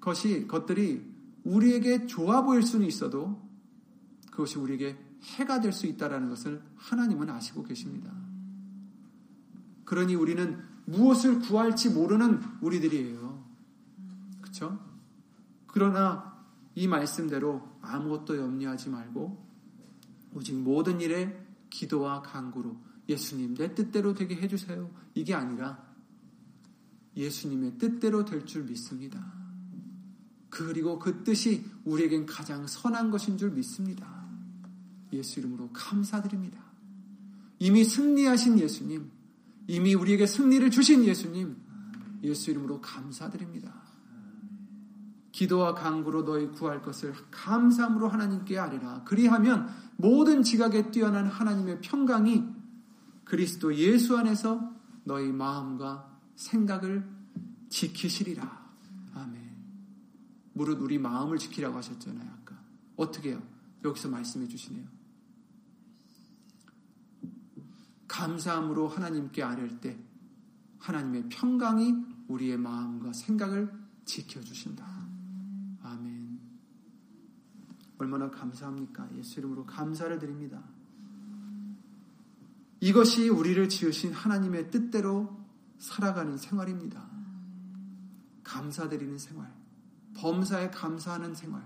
것이 0.01 0.47
것들이 0.47 1.05
우리에게 1.43 2.07
좋아 2.07 2.43
보일 2.43 2.63
수는 2.63 2.87
있어도 2.87 3.43
그것이 4.31 4.59
우리에게 4.59 4.97
해가 5.23 5.61
될 5.61 5.73
수 5.73 5.87
있다라는 5.87 6.29
것을 6.29 6.63
하나님은 6.77 7.29
아시고 7.31 7.65
계십니다. 7.65 8.13
그러니 9.85 10.15
우리는 10.15 10.63
무엇을 10.85 11.41
구할지 11.41 11.91
모르는 11.91 12.41
우리들이에요. 12.61 13.45
그렇죠? 14.41 14.79
그러나 15.67 16.41
이 16.75 16.87
말씀대로 16.87 17.69
아무것도 17.81 18.37
염려하지 18.37 18.91
말고 18.91 19.45
오직 20.35 20.55
모든 20.57 21.01
일에 21.01 21.45
기도와 21.71 22.23
간구로 22.23 22.92
예수님 23.09 23.55
내 23.55 23.75
뜻대로 23.75 24.15
되게 24.15 24.37
해주세요. 24.37 24.91
이게 25.15 25.35
아니라 25.35 25.85
예수님의 27.17 27.79
뜻대로 27.79 28.25
될 28.25 28.45
줄 28.45 28.65
믿습니다. 28.65 29.33
그리고 30.49 30.99
그 30.99 31.25
뜻이 31.25 31.65
우리에겐 31.85 32.27
가장 32.27 32.67
선한 32.67 33.11
것인 33.11 33.39
줄 33.39 33.51
믿습니다. 33.53 34.23
예수 35.13 35.41
이름으로 35.41 35.71
감사드립니다. 35.73 36.61
이미 37.59 37.85
승리하신 37.85 38.59
예수님, 38.59 39.11
이미 39.67 39.95
우리에게 39.95 40.27
승리를 40.27 40.71
주신 40.71 41.05
예수님, 41.05 41.57
예수 42.23 42.51
이름으로 42.51 42.81
감사드립니다. 42.81 43.83
기도와 45.33 45.75
강구로 45.75 46.25
너희 46.25 46.49
구할 46.49 46.83
것을 46.83 47.15
감사함으로 47.31 48.09
하나님께 48.09 48.59
아뢰라. 48.59 49.05
그리하면 49.05 49.69
모든 49.97 50.43
지각에 50.43 50.91
뛰어난 50.91 51.27
하나님의 51.27 51.81
평강이 51.81 52.62
그리스도 53.33 53.75
예수 53.77 54.19
안에서 54.19 54.77
너희 55.05 55.33
마음과 55.33 56.21
생각을 56.37 57.03
지키시리라. 57.71 58.71
아멘. 59.15 59.57
무릇 60.53 60.79
우리 60.79 60.99
마음을 60.99 61.39
지키라고 61.39 61.79
하셨잖아요, 61.79 62.31
아까. 62.31 62.63
어떻게 62.95 63.31
해요? 63.31 63.43
여기서 63.85 64.11
말씀해 64.11 64.47
주시네요. 64.49 64.87
감사함으로 68.07 68.89
하나님께 68.89 69.43
아뢰을 69.43 69.81
때 69.81 69.99
하나님의 70.81 71.31
평강이 71.31 72.05
우리의 72.29 72.59
마음과 72.59 73.15
생각을 73.15 73.73
지켜주신다. 74.05 74.85
아멘. 75.81 76.39
얼마나 77.97 78.31
감사합니까? 78.31 79.09
예수 79.17 79.41
이름으로 79.41 79.65
감사를 79.65 80.19
드립니다. 80.19 80.63
이것이 82.83 83.29
우리를 83.29 83.69
지으신 83.69 84.13
하나님의 84.13 84.73
뜻대로 84.73 85.39
살아가는 85.79 86.37
생활입니다. 86.37 87.01
감사드리는 88.43 89.19
생활. 89.19 89.49
범사에 90.17 90.71
감사하는 90.71 91.33
생활. 91.33 91.63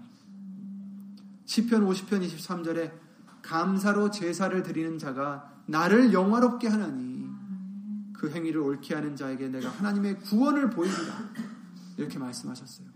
시편 1.47 1.89
50편 1.89 2.23
23절에 2.23 2.93
감사로 3.41 4.11
제사를 4.11 4.63
드리는 4.63 4.99
자가 4.99 5.51
나를 5.65 6.13
영화롭게 6.13 6.69
하나니 6.69 7.27
그 8.13 8.31
행위를 8.31 8.61
옳게 8.61 8.95
하는 8.95 9.17
자에게 9.17 9.49
내가 9.49 9.71
하나님의 9.71 10.21
구원을 10.21 10.69
보이리라. 10.69 11.31
이렇게 11.97 12.19
말씀하셨어요. 12.19 12.89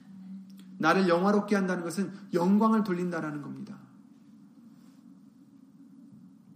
나를 0.76 1.08
영화롭게 1.08 1.56
한다는 1.56 1.82
것은 1.82 2.12
영광을 2.34 2.84
돌린다라는 2.84 3.40
겁니다. 3.40 3.79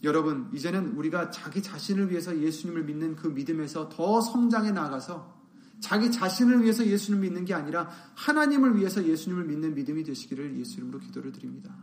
여러분, 0.04 0.50
이제는 0.52 0.96
우리가 0.96 1.30
자기 1.30 1.62
자신을 1.62 2.10
위해서 2.10 2.38
예수님을 2.38 2.84
믿는 2.84 3.16
그 3.16 3.28
믿음에서 3.28 3.88
더 3.88 4.20
성장해 4.20 4.70
나가서 4.70 5.34
자기 5.80 6.12
자신을 6.12 6.62
위해서 6.62 6.86
예수님을 6.86 7.28
믿는 7.28 7.44
게 7.44 7.54
아니라 7.54 7.90
하나님을 8.14 8.76
위해서 8.76 9.04
예수님을 9.04 9.44
믿는 9.44 9.74
믿음이 9.74 10.04
되시기를 10.04 10.58
예수 10.58 10.76
이름으로 10.76 11.00
기도를 11.00 11.32
드립니다. 11.32 11.74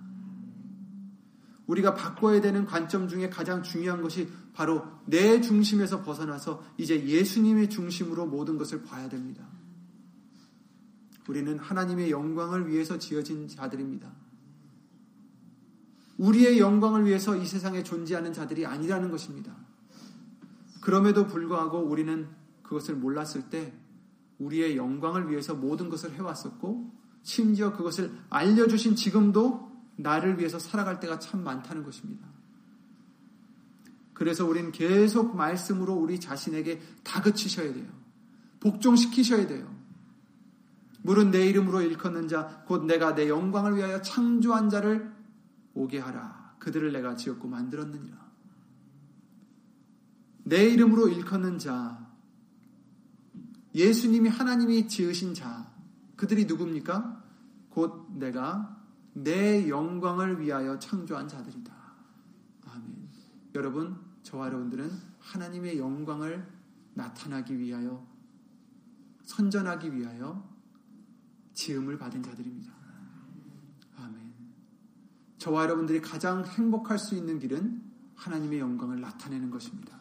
우리가 1.66 1.94
바꿔야 1.96 2.42
되는 2.42 2.66
관점 2.66 3.08
중에 3.08 3.30
가장 3.30 3.64
중요한 3.64 4.02
것이 4.02 4.30
바로 4.54 4.86
내 5.06 5.42
중심에서 5.42 6.04
벗어나서 6.04 6.64
이제 6.78 7.06
예수님의 7.06 7.70
중심으로 7.70 8.28
모든 8.28 8.58
것을 8.58 8.84
봐야 8.84 9.10
됩니다. 9.10 9.48
우리는 11.28 11.58
하나님의 11.58 12.12
영광을 12.12 12.68
위해서 12.68 12.98
지어진 13.00 13.48
자들입니다. 13.48 14.21
우리의 16.22 16.60
영광을 16.60 17.06
위해서 17.06 17.36
이 17.36 17.48
세상에 17.48 17.82
존재하는 17.82 18.32
자들이 18.32 18.68
아니라는 18.68 19.10
것입니다. 19.10 19.56
그럼에도 20.80 21.26
불구하고 21.26 21.80
우리는 21.80 22.28
그것을 22.62 22.96
몰랐을 22.96 23.50
때 23.50 23.74
우리의 24.38 24.78
영광을 24.78 25.32
위해서 25.32 25.56
모든 25.56 25.90
것을 25.90 26.14
해왔었고 26.14 26.92
심지어 27.24 27.74
그것을 27.74 28.12
알려주신 28.30 28.96
지금도 28.96 29.72
나를 29.96 30.38
위해서 30.38 30.60
살아갈 30.60 31.00
때가 31.00 31.18
참 31.18 31.44
많다는 31.44 31.84
것입니다. 31.84 32.28
그래서 34.14 34.46
우리는 34.46 34.72
계속 34.72 35.36
말씀으로 35.36 35.96
우리 35.96 36.20
자신에게 36.20 36.82
다그치셔야 37.04 37.74
돼요. 37.74 37.88
복종시키셔야 38.60 39.48
돼요. 39.48 39.76
물은 41.02 41.32
내 41.32 41.48
이름으로 41.48 41.82
일컫는 41.82 42.28
자, 42.28 42.64
곧 42.68 42.86
내가 42.86 43.16
내 43.16 43.28
영광을 43.28 43.76
위하여 43.76 44.04
창조한 44.04 44.70
자를 44.70 45.11
오게 45.74 46.00
하라. 46.00 46.56
그들을 46.60 46.92
내가 46.92 47.16
지었고 47.16 47.48
만들었느니라. 47.48 48.32
내 50.44 50.66
이름으로 50.70 51.08
일컫는 51.08 51.60
자, 51.60 52.12
예수님이 53.74 54.30
하나님이 54.30 54.88
지으신 54.88 55.34
자, 55.34 55.72
그들이 56.16 56.46
누굽니까? 56.46 57.24
곧 57.70 58.12
내가 58.18 58.80
내 59.14 59.68
영광을 59.70 60.40
위하여 60.40 60.78
창조한 60.78 61.28
자들이다. 61.28 61.74
아멘. 62.68 63.10
여러분, 63.56 63.98
저와 64.24 64.48
여러분들은 64.48 64.92
하나님의 65.20 65.78
영광을 65.78 66.48
나타나기 66.94 67.58
위하여, 67.58 68.06
선전하기 69.24 69.94
위하여 69.96 70.50
지음을 71.54 71.98
받은 71.98 72.24
자들입니다. 72.24 72.81
저와 75.42 75.64
여러분들이 75.64 76.02
가장 76.02 76.46
행복할 76.46 77.00
수 77.00 77.16
있는 77.16 77.40
길은 77.40 77.82
하나님의 78.16 78.60
영광을 78.60 79.02
나타내는 79.02 79.50
것입니다. 79.50 79.98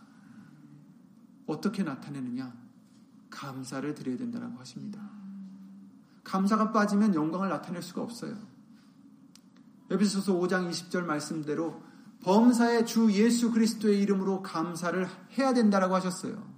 어떻게 1.47 1.83
나타내느냐? 1.83 2.53
감사를 3.31 3.95
드려야 3.95 4.19
된다고 4.19 4.59
하십니다. 4.59 5.01
감사가 6.25 6.73
빠지면 6.73 7.15
영광을 7.15 7.49
나타낼 7.49 7.81
수가 7.81 8.03
없어요. 8.03 8.37
에베소서 9.91 10.35
5장 10.35 10.71
20절 10.71 11.05
말씀대로 11.05 11.83
범사의 12.23 12.85
주 12.85 13.11
예수 13.13 13.51
그리스도의 13.51 13.99
이름으로 14.03 14.43
감사를 14.43 15.09
해야 15.39 15.55
된다라고 15.55 15.95
하셨어요. 15.95 16.50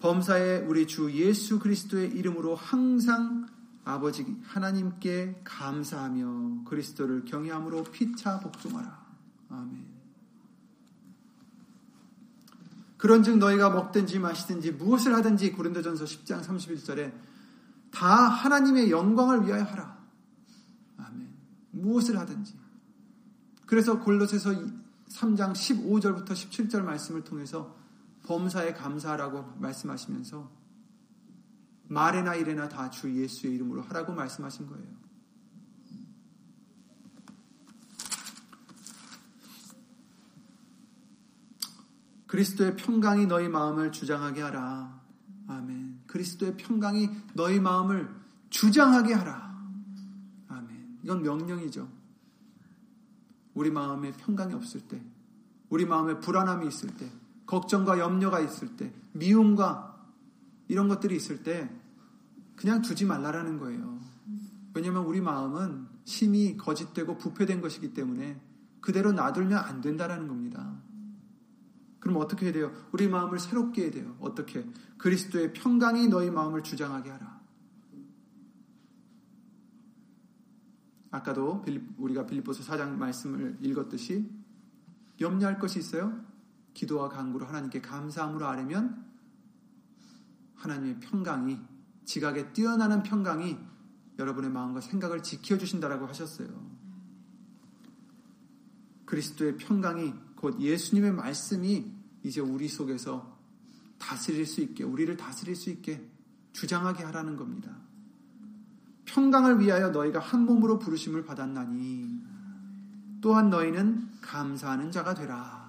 범사의 0.00 0.62
우리 0.66 0.86
주 0.86 1.12
예수 1.12 1.58
그리스도의 1.58 2.10
이름으로 2.12 2.56
항상 2.56 3.46
아버지 3.84 4.24
하나님께 4.44 5.42
감사하며 5.44 6.64
그리스도를 6.64 7.24
경외함으로 7.26 7.84
피차 7.84 8.40
복종하라. 8.40 9.06
아멘. 9.50 9.86
그런즉 12.96 13.38
너희가 13.38 13.70
먹든지 13.70 14.18
마시든지 14.18 14.72
무엇을 14.72 15.14
하든지 15.14 15.52
고린도전서 15.52 16.04
10장 16.04 16.42
31절에 16.42 17.12
다 17.90 18.06
하나님의 18.06 18.90
영광을 18.90 19.46
위하여 19.46 19.64
하라. 19.64 19.98
아멘. 20.98 21.28
무엇을 21.72 22.18
하든지. 22.18 22.54
그래서 23.66 24.00
골로새서 24.00 24.50
3장 25.08 25.52
15절부터 25.52 26.30
17절 26.30 26.82
말씀을 26.82 27.24
통해서 27.24 27.79
범사에 28.24 28.74
감사하라고 28.74 29.56
말씀하시면서 29.58 30.50
말에나 31.88 32.34
일에나 32.36 32.68
다 32.68 32.88
주 32.90 33.12
예수의 33.20 33.54
이름으로 33.54 33.82
하라고 33.82 34.12
말씀하신 34.14 34.66
거예요. 34.66 35.00
그리스도의 42.26 42.76
평강이 42.76 43.26
너희 43.26 43.48
마음을 43.48 43.90
주장하게 43.90 44.40
하라. 44.42 45.00
아멘. 45.48 46.02
그리스도의 46.06 46.56
평강이 46.56 47.10
너희 47.34 47.58
마음을 47.58 48.08
주장하게 48.50 49.14
하라. 49.14 49.52
아멘. 50.46 51.00
이건 51.02 51.22
명령이죠. 51.22 51.90
우리 53.54 53.72
마음에 53.72 54.12
평강이 54.12 54.54
없을 54.54 54.80
때, 54.82 55.02
우리 55.70 55.84
마음에 55.84 56.20
불안함이 56.20 56.68
있을 56.68 56.96
때, 56.96 57.10
걱정과 57.50 57.98
염려가 57.98 58.38
있을 58.38 58.76
때, 58.76 58.94
미움과 59.10 60.08
이런 60.68 60.86
것들이 60.86 61.16
있을 61.16 61.42
때, 61.42 61.68
그냥 62.54 62.80
두지 62.80 63.06
말라라는 63.06 63.58
거예요. 63.58 63.98
왜냐하면 64.72 65.04
우리 65.04 65.20
마음은 65.20 65.88
심히 66.04 66.56
거짓되고 66.56 67.18
부패된 67.18 67.60
것이기 67.60 67.92
때문에 67.92 68.40
그대로 68.80 69.10
놔두면 69.10 69.58
안 69.58 69.80
된다라는 69.80 70.28
겁니다. 70.28 70.80
그럼 71.98 72.18
어떻게 72.18 72.46
해야 72.46 72.52
돼요? 72.52 72.72
우리 72.92 73.08
마음을 73.08 73.40
새롭게 73.40 73.82
해야 73.82 73.90
돼요. 73.90 74.16
어떻게? 74.20 74.64
그리스도의 74.98 75.52
평강이 75.52 76.06
너희 76.06 76.30
마음을 76.30 76.62
주장하게 76.62 77.10
하라. 77.10 77.40
아까도 81.10 81.64
우리가 81.98 82.26
빌립보서 82.26 82.62
4장 82.62 82.90
말씀을 82.90 83.58
읽었듯이 83.60 84.30
염려할 85.20 85.58
것이 85.58 85.80
있어요. 85.80 86.29
기도와 86.74 87.08
간구로 87.08 87.46
하나님께 87.46 87.80
감사함으로 87.80 88.46
아뢰면 88.46 89.04
하나님의 90.56 91.00
평강이 91.00 91.58
지각에 92.04 92.52
뛰어나는 92.52 93.02
평강이 93.02 93.58
여러분의 94.18 94.50
마음과 94.50 94.80
생각을 94.80 95.22
지켜 95.22 95.56
주신다라고 95.56 96.06
하셨어요. 96.06 96.48
그리스도의 99.06 99.56
평강이 99.56 100.14
곧 100.36 100.60
예수님의 100.60 101.12
말씀이 101.12 101.92
이제 102.22 102.40
우리 102.40 102.68
속에서 102.68 103.38
다스릴 103.98 104.46
수 104.46 104.60
있게, 104.60 104.84
우리를 104.84 105.16
다스릴 105.16 105.56
수 105.56 105.70
있게 105.70 106.08
주장하게 106.52 107.04
하라는 107.04 107.36
겁니다. 107.36 107.76
평강을 109.06 109.60
위하여 109.60 109.90
너희가 109.90 110.20
한 110.20 110.44
몸으로 110.44 110.78
부르심을 110.78 111.24
받았나니 111.24 112.22
또한 113.20 113.50
너희는 113.50 114.08
감사하는 114.20 114.92
자가 114.92 115.14
되라. 115.14 115.59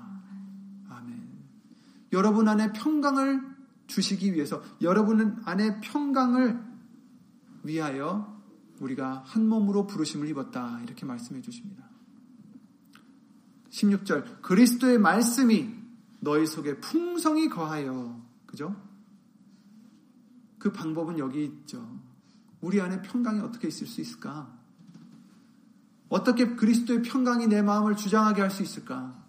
여러분 2.12 2.48
안에 2.48 2.74
평강을 2.74 3.42
주시기 3.88 4.34
위해서 4.34 4.64
여러분 4.82 5.42
안에 5.46 5.80
평강을 5.82 6.62
위하여 7.64 8.42
우리가 8.80 9.24
한 9.26 9.48
몸으로 9.48 9.86
부르심을 9.88 10.28
입었다. 10.30 10.80
이렇게 10.82 11.06
말씀해 11.06 11.42
주십니다. 11.42 11.86
16절 13.70 14.42
그리스도의 14.42 14.98
말씀이 14.98 15.74
너희 16.20 16.46
속에 16.46 16.80
풍성히 16.80 17.48
거하여 17.50 18.22
그죠? 18.46 18.76
그 20.58 20.72
방법은 20.72 21.18
여기 21.20 21.46
있죠. 21.46 22.00
우리 22.60 22.82
안에 22.82 23.02
평강이 23.02 23.40
어떻게 23.40 23.68
있을 23.68 23.88
수 23.88 24.02
있을까? 24.02 24.56
어떻게 26.10 26.56
그리스도의 26.56 27.02
평강이 27.02 27.48
내 27.48 27.62
마음을 27.62 27.96
주장하게 27.96 28.42
할 28.42 28.52
수 28.52 28.62
있을까? 28.62 29.22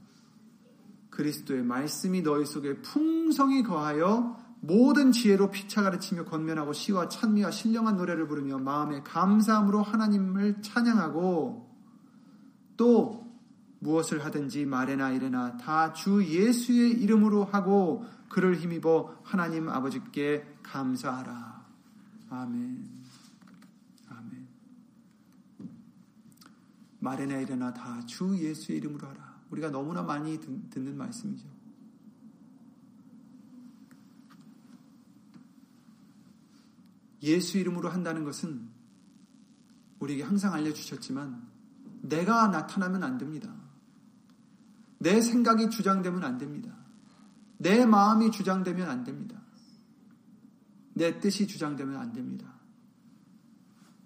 그리스도의 1.12 1.62
말씀이 1.62 2.22
너희 2.22 2.44
속에 2.44 2.80
풍성히 2.82 3.62
거하여 3.62 4.36
모든 4.60 5.12
지혜로 5.12 5.50
피차 5.50 5.82
가르치며 5.82 6.24
권면하고 6.24 6.72
시와 6.72 7.08
찬미와 7.08 7.50
신령한 7.50 7.96
노래를 7.96 8.26
부르며 8.28 8.58
마음에 8.58 9.02
감사함으로 9.02 9.82
하나님을 9.82 10.62
찬양하고 10.62 11.70
또 12.76 13.22
무엇을 13.80 14.24
하든지 14.24 14.64
말에나 14.66 15.10
이래나 15.10 15.56
다 15.56 15.92
주 15.92 16.24
예수의 16.24 16.92
이름으로 17.02 17.44
하고 17.44 18.04
그를 18.28 18.56
힘입어 18.56 19.18
하나님 19.24 19.68
아버지께 19.68 20.58
감사하라. 20.62 21.66
아멘. 22.30 22.88
아멘. 24.08 24.48
말에나 27.00 27.36
이래나 27.38 27.74
다 27.74 28.00
주 28.06 28.36
예수의 28.38 28.78
이름으로 28.78 29.08
하라. 29.08 29.31
우리가 29.52 29.70
너무나 29.70 30.02
많이 30.02 30.40
듣는 30.40 30.96
말씀이죠. 30.96 31.46
예수 37.22 37.58
이름으로 37.58 37.88
한다는 37.90 38.24
것은 38.24 38.68
우리에게 40.00 40.24
항상 40.24 40.54
알려주셨지만 40.54 41.46
내가 42.00 42.48
나타나면 42.48 43.04
안 43.04 43.18
됩니다. 43.18 43.54
내 44.98 45.20
생각이 45.20 45.70
주장되면 45.70 46.24
안 46.24 46.38
됩니다. 46.38 46.74
내 47.58 47.84
마음이 47.84 48.30
주장되면 48.32 48.88
안 48.88 49.04
됩니다. 49.04 49.40
내 50.94 51.20
뜻이 51.20 51.46
주장되면 51.46 51.96
안 51.96 52.12
됩니다. 52.12 52.52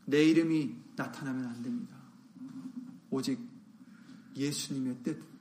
내 0.05 0.25
이름이 0.25 0.77
나타나면 0.97 1.47
안 1.47 1.63
됩니다. 1.63 1.97
오직 3.11 3.41
예수님의 4.37 5.03
뜻, 5.03 5.36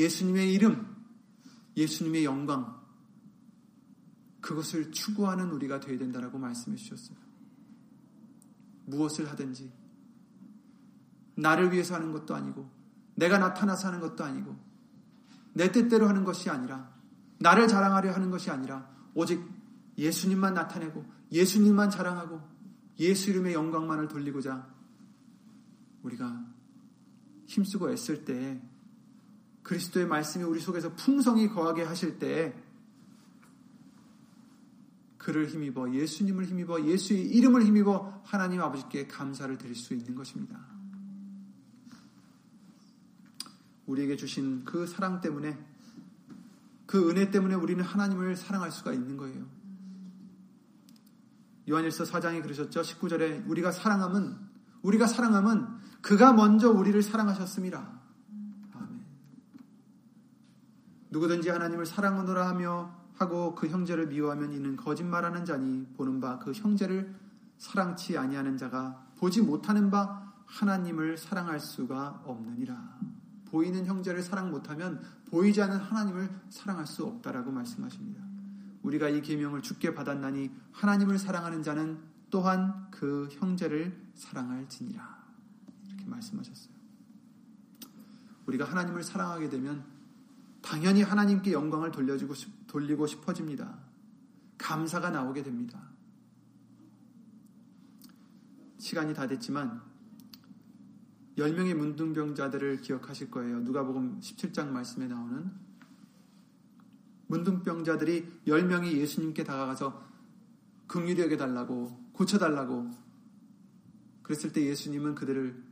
예수님의 0.00 0.52
이름, 0.52 0.96
예수님의 1.76 2.24
영광, 2.24 2.80
그것을 4.40 4.90
추구하는 4.90 5.50
우리가 5.50 5.80
되어야 5.80 5.98
된다라고 5.98 6.38
말씀해 6.38 6.76
주셨어요. 6.76 7.16
무엇을 8.86 9.30
하든지, 9.30 9.72
나를 11.36 11.72
위해서 11.72 11.94
하는 11.94 12.12
것도 12.12 12.34
아니고, 12.34 12.70
내가 13.14 13.38
나타나서 13.38 13.88
하는 13.88 14.00
것도 14.00 14.24
아니고, 14.24 14.56
내 15.52 15.70
뜻대로 15.70 16.08
하는 16.08 16.24
것이 16.24 16.48
아니라 16.48 16.92
나를 17.38 17.68
자랑하려 17.68 18.12
하는 18.12 18.30
것이 18.30 18.50
아니라 18.50 18.88
오직 19.14 19.44
예수님만 19.98 20.54
나타내고 20.54 21.04
예수님만 21.32 21.90
자랑하고 21.90 22.40
예수 22.98 23.30
이름의 23.30 23.54
영광만을 23.54 24.08
돌리고자 24.08 24.68
우리가 26.02 26.44
힘쓰고 27.46 27.90
애쓸 27.90 28.24
때 28.24 28.62
그리스도의 29.62 30.06
말씀이 30.06 30.44
우리 30.44 30.60
속에서 30.60 30.94
풍성히 30.94 31.48
거하게 31.48 31.82
하실 31.82 32.18
때 32.18 32.54
그를 35.18 35.48
힘입어 35.48 35.92
예수님을 35.92 36.46
힘입어 36.46 36.86
예수의 36.86 37.26
이름을 37.26 37.64
힘입어 37.64 38.22
하나님 38.24 38.62
아버지께 38.62 39.06
감사를 39.06 39.56
드릴 39.58 39.74
수 39.74 39.92
있는 39.94 40.14
것입니다. 40.14 40.58
우리에게 43.86 44.16
주신 44.16 44.64
그 44.64 44.86
사랑 44.86 45.20
때문에 45.20 45.58
그 46.86 47.10
은혜 47.10 47.30
때문에 47.30 47.54
우리는 47.54 47.84
하나님을 47.84 48.36
사랑할 48.36 48.72
수가 48.72 48.92
있는 48.92 49.16
거예요. 49.16 49.46
요한일서 51.68 52.04
4장에 52.04 52.42
그러셨죠. 52.42 52.80
19절에 52.80 53.48
우리가 53.48 53.70
사랑함은 53.70 54.36
우리가 54.82 55.06
사랑함은 55.06 55.66
그가 56.00 56.32
먼저 56.32 56.70
우리를 56.70 57.00
사랑하셨습니다. 57.02 57.99
누구든지 61.10 61.50
하나님을 61.50 61.86
사랑하노라 61.86 62.48
하며 62.48 62.94
하고 63.14 63.54
그 63.54 63.68
형제를 63.68 64.06
미워하면 64.06 64.52
이는 64.52 64.76
거짓말하는 64.76 65.44
자니 65.44 65.86
보는 65.96 66.20
바 66.20 66.38
그 66.38 66.52
형제를 66.52 67.14
사랑치 67.58 68.16
아니하는 68.16 68.56
자가 68.56 69.06
보지 69.18 69.42
못하는 69.42 69.90
바 69.90 70.32
하나님을 70.46 71.18
사랑할 71.18 71.60
수가 71.60 72.22
없느니라. 72.24 72.98
보이는 73.50 73.84
형제를 73.84 74.22
사랑 74.22 74.50
못하면 74.50 75.02
보이지 75.26 75.60
않는 75.62 75.76
하나님을 75.76 76.30
사랑할 76.48 76.86
수 76.86 77.04
없다라고 77.04 77.50
말씀하십니다. 77.50 78.22
우리가 78.82 79.10
이 79.10 79.20
계명을 79.20 79.60
주께 79.60 79.94
받았나니 79.94 80.50
하나님을 80.72 81.18
사랑하는 81.18 81.62
자는 81.62 81.98
또한 82.30 82.86
그 82.90 83.28
형제를 83.32 84.10
사랑할지니라. 84.14 85.20
이렇게 85.88 86.04
말씀하셨어요. 86.06 86.74
우리가 88.46 88.64
하나님을 88.64 89.02
사랑하게 89.02 89.50
되면 89.50 89.84
당연히 90.62 91.02
하나님께 91.02 91.52
영광을 91.52 91.90
돌려주고 91.90 92.34
돌리고 92.66 93.06
싶어집니다. 93.06 93.78
감사가 94.58 95.10
나오게 95.10 95.42
됩니다. 95.42 95.90
시간이 98.78 99.14
다 99.14 99.26
됐지만 99.26 99.82
10명의 101.36 101.74
문둥병자들을 101.74 102.80
기억하실 102.80 103.30
거예요. 103.30 103.60
누가복음 103.60 104.20
17장 104.20 104.68
말씀에 104.68 105.06
나오는 105.06 105.50
문둥병자들이 107.28 108.40
10명이 108.46 108.92
예수님께 108.92 109.44
다가가서 109.44 110.08
긍휼히 110.86 111.20
여겨 111.20 111.36
달라고 111.36 112.10
고쳐 112.12 112.38
달라고 112.38 112.90
그랬을 114.22 114.52
때 114.52 114.64
예수님은 114.64 115.14
그들을 115.14 115.62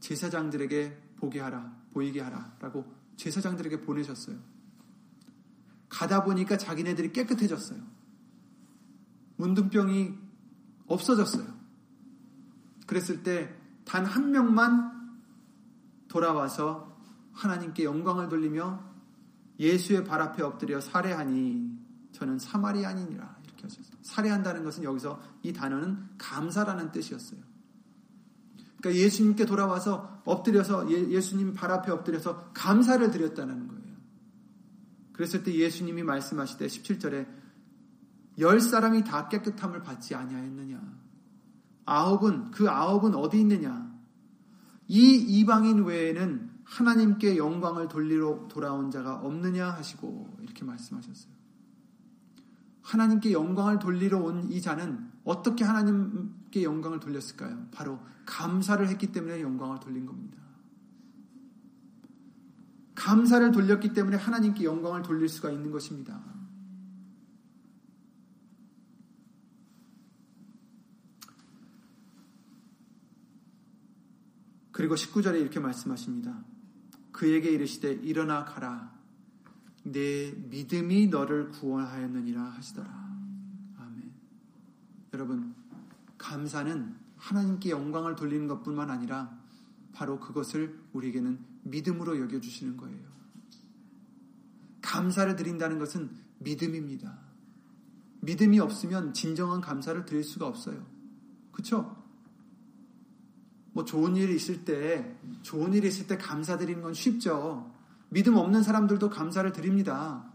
제사장들에게 0.00 1.14
보게 1.16 1.40
하라, 1.40 1.76
보이게 1.92 2.20
하라라고 2.20 3.01
제사장들에게 3.16 3.80
보내셨어요. 3.82 4.36
가다 5.88 6.24
보니까 6.24 6.56
자기네들이 6.56 7.12
깨끗해졌어요. 7.12 7.80
문둥병이 9.36 10.14
없어졌어요. 10.86 11.46
그랬을 12.86 13.22
때 13.22 13.62
단 13.84 14.04
한 14.06 14.30
명만 14.30 15.20
돌아와서 16.08 16.96
하나님께 17.32 17.84
영광을 17.84 18.28
돌리며 18.28 18.92
예수의 19.58 20.04
발 20.04 20.20
앞에 20.20 20.42
엎드려 20.42 20.80
살해하니 20.80 21.78
저는 22.12 22.38
사마리아인이라 22.38 23.36
이렇게 23.44 23.62
하셨어요. 23.62 23.96
살해한다는 24.02 24.64
것은 24.64 24.84
여기서 24.84 25.20
이 25.42 25.52
단어는 25.52 26.08
감사라는 26.18 26.92
뜻이었어요. 26.92 27.40
그러니까 28.82 29.00
예수님께 29.00 29.46
돌아와서 29.46 30.20
엎드려서 30.24 30.90
예, 30.90 31.20
수님발 31.20 31.70
앞에 31.70 31.92
엎드려서 31.92 32.50
감사를 32.52 33.08
드렸다는 33.12 33.68
거예요. 33.68 33.82
그랬을 35.12 35.44
때 35.44 35.54
예수님이 35.54 36.02
말씀하실 36.02 36.58
때 36.58 36.66
17절에 36.66 37.28
열 38.38 38.60
사람이 38.60 39.04
다 39.04 39.28
깨끗함을 39.28 39.82
받지 39.82 40.16
아니하였느냐. 40.16 40.80
아홉은 41.84 42.50
그 42.50 42.68
아홉은 42.68 43.14
어디 43.14 43.40
있느냐? 43.40 43.92
이 44.88 45.14
이방인 45.14 45.84
외에는 45.84 46.50
하나님께 46.64 47.36
영광을 47.36 47.86
돌리러 47.86 48.48
돌아온 48.48 48.90
자가 48.90 49.16
없느냐 49.16 49.70
하시고 49.70 50.38
이렇게 50.42 50.64
말씀하셨어요. 50.64 51.32
하나님께 52.82 53.32
영광을 53.32 53.78
돌리러 53.78 54.18
온 54.18 54.50
이 54.50 54.60
자는 54.60 55.08
어떻게 55.24 55.64
하나님 55.64 56.41
께 56.52 56.62
영광을 56.62 57.00
돌렸을까요? 57.00 57.66
바로 57.72 57.98
감사를 58.26 58.86
했기 58.88 59.10
때문에 59.10 59.40
영광을 59.40 59.80
돌린 59.80 60.06
겁니다. 60.06 60.38
감사를 62.94 63.50
돌렸기 63.50 63.94
때문에 63.94 64.16
하나님께 64.16 64.62
영광을 64.64 65.02
돌릴 65.02 65.28
수가 65.28 65.50
있는 65.50 65.72
것입니다. 65.72 66.22
그리고 74.70 74.94
19절에 74.94 75.40
이렇게 75.40 75.58
말씀하십니다. 75.58 76.44
그에게 77.12 77.50
이르시되 77.50 77.92
일어나 77.94 78.44
가라. 78.44 78.92
내 79.84 80.30
믿음이 80.32 81.08
너를 81.08 81.48
구원하였느니라 81.50 82.40
하시더라. 82.42 82.88
아멘. 83.78 84.12
여러분, 85.12 85.54
감사는 86.22 86.94
하나님께 87.16 87.70
영광을 87.70 88.14
돌리는 88.14 88.46
것뿐만 88.46 88.90
아니라 88.90 89.36
바로 89.92 90.20
그것을 90.20 90.80
우리에게는 90.92 91.38
믿음으로 91.64 92.18
여겨주시는 92.20 92.76
거예요. 92.76 93.12
감사를 94.80 95.34
드린다는 95.36 95.78
것은 95.78 96.10
믿음입니다. 96.38 97.18
믿음이 98.20 98.60
없으면 98.60 99.14
진정한 99.14 99.60
감사를 99.60 100.04
드릴 100.04 100.22
수가 100.22 100.46
없어요. 100.46 100.86
그쵸? 101.50 101.96
뭐 103.72 103.84
좋은 103.84 104.16
일이 104.16 104.36
있을 104.36 104.64
때, 104.64 105.18
좋은 105.42 105.72
일이 105.74 105.88
있을 105.88 106.06
때 106.06 106.16
감사드리는 106.18 106.82
건 106.82 106.94
쉽죠. 106.94 107.74
믿음 108.10 108.36
없는 108.36 108.62
사람들도 108.62 109.10
감사를 109.10 109.50
드립니다. 109.52 110.30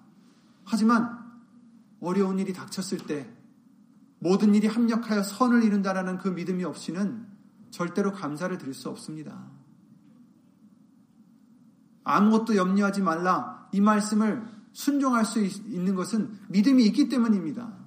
하지만 0.65 1.17
어려운 2.01 2.39
일이 2.39 2.51
닥쳤을 2.51 3.05
때 3.05 3.36
모든 4.19 4.55
일이 4.55 4.67
합력하여 4.67 5.23
선을 5.23 5.63
이룬다라는 5.63 6.17
그 6.17 6.29
믿음이 6.29 6.63
없이는 6.63 7.25
절대로 7.69 8.11
감사를 8.11 8.57
드릴 8.57 8.73
수 8.73 8.89
없습니다. 8.89 9.51
아무것도 12.03 12.55
염려하지 12.55 13.01
말라. 13.01 13.67
이 13.71 13.81
말씀을 13.81 14.47
순종할 14.71 15.25
수 15.25 15.39
있는 15.41 15.95
것은 15.95 16.31
믿음이 16.49 16.85
있기 16.85 17.09
때문입니다. 17.09 17.77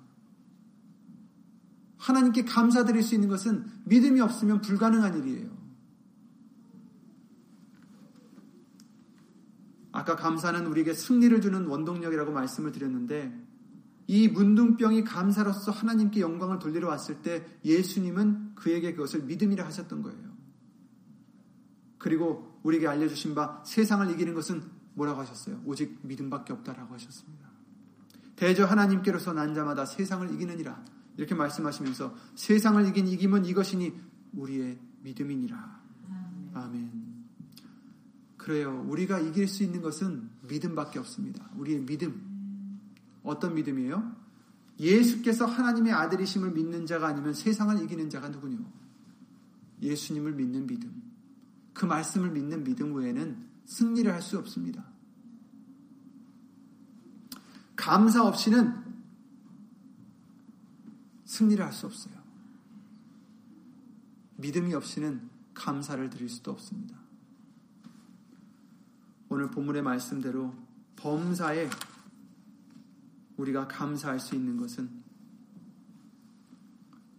하나님께 1.96 2.44
감사드릴 2.44 3.02
수 3.02 3.14
있는 3.14 3.28
것은 3.28 3.66
믿음이 3.84 4.20
없으면 4.20 4.60
불가능한 4.60 5.18
일이에요. 5.18 5.60
아까 9.92 10.16
감사는 10.16 10.66
우리에게 10.66 10.94
승리를 10.94 11.40
주는 11.40 11.66
원동력이라고 11.66 12.32
말씀을 12.32 12.72
드렸는데 12.72 13.49
이 14.10 14.26
문둥병이 14.26 15.04
감사로서 15.04 15.70
하나님께 15.70 16.20
영광을 16.20 16.58
돌리러 16.58 16.88
왔을 16.88 17.22
때 17.22 17.46
예수님은 17.64 18.56
그에게 18.56 18.92
그것을 18.92 19.22
믿음이라 19.22 19.64
하셨던 19.66 20.02
거예요. 20.02 20.18
그리고 21.96 22.58
우리에게 22.64 22.88
알려주신 22.88 23.36
바 23.36 23.62
세상을 23.64 24.10
이기는 24.10 24.34
것은 24.34 24.64
뭐라고 24.94 25.20
하셨어요? 25.20 25.62
오직 25.64 26.00
믿음밖에 26.02 26.52
없다라고 26.52 26.92
하셨습니다. 26.94 27.48
대저 28.34 28.64
하나님께로서 28.64 29.32
난 29.32 29.54
자마다 29.54 29.86
세상을 29.86 30.28
이기느니라 30.34 30.84
이렇게 31.16 31.36
말씀하시면서 31.36 32.12
세상을 32.34 32.84
이긴 32.88 33.06
이김은 33.06 33.44
이것이니 33.44 33.94
우리의 34.32 34.76
믿음이니라. 35.02 35.80
아멘. 36.54 37.10
그래요. 38.36 38.84
우리가 38.88 39.20
이길 39.20 39.46
수 39.46 39.62
있는 39.62 39.80
것은 39.82 40.30
믿음밖에 40.48 40.98
없습니다. 40.98 41.48
우리의 41.56 41.82
믿음. 41.82 42.29
어떤 43.22 43.54
믿음이에요? 43.54 44.16
예수께서 44.78 45.44
하나님의 45.44 45.92
아들이심을 45.92 46.52
믿는 46.52 46.86
자가 46.86 47.08
아니면 47.08 47.34
세상을 47.34 47.82
이기는 47.84 48.08
자가 48.08 48.28
누구냐? 48.30 48.58
예수님을 49.82 50.32
믿는 50.32 50.66
믿음. 50.66 51.02
그 51.74 51.84
말씀을 51.86 52.30
믿는 52.30 52.64
믿음 52.64 52.94
외에는 52.94 53.46
승리를 53.66 54.12
할 54.12 54.22
수 54.22 54.38
없습니다. 54.38 54.84
감사 57.76 58.22
없이는 58.26 58.74
승리를 61.24 61.64
할 61.64 61.72
수 61.72 61.86
없어요. 61.86 62.14
믿음이 64.36 64.74
없이는 64.74 65.28
감사를 65.54 66.08
드릴 66.10 66.28
수도 66.28 66.50
없습니다. 66.52 66.98
오늘 69.28 69.50
본문의 69.50 69.82
말씀대로 69.82 70.54
범사에 70.96 71.68
우리가 73.40 73.68
감사할 73.68 74.20
수 74.20 74.34
있는 74.34 74.56
것은 74.56 74.90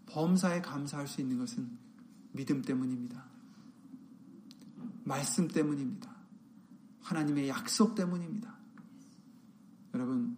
범사에 0.05 0.61
감사할 0.61 1.07
수 1.07 1.21
있는 1.21 1.39
것은 1.39 1.69
믿음 2.33 2.61
때문입니다. 2.61 3.25
말씀 5.03 5.47
때문입니다. 5.47 6.15
하나님의 7.01 7.49
약속 7.49 7.95
때문입니다. 7.95 8.55
여러분, 9.93 10.37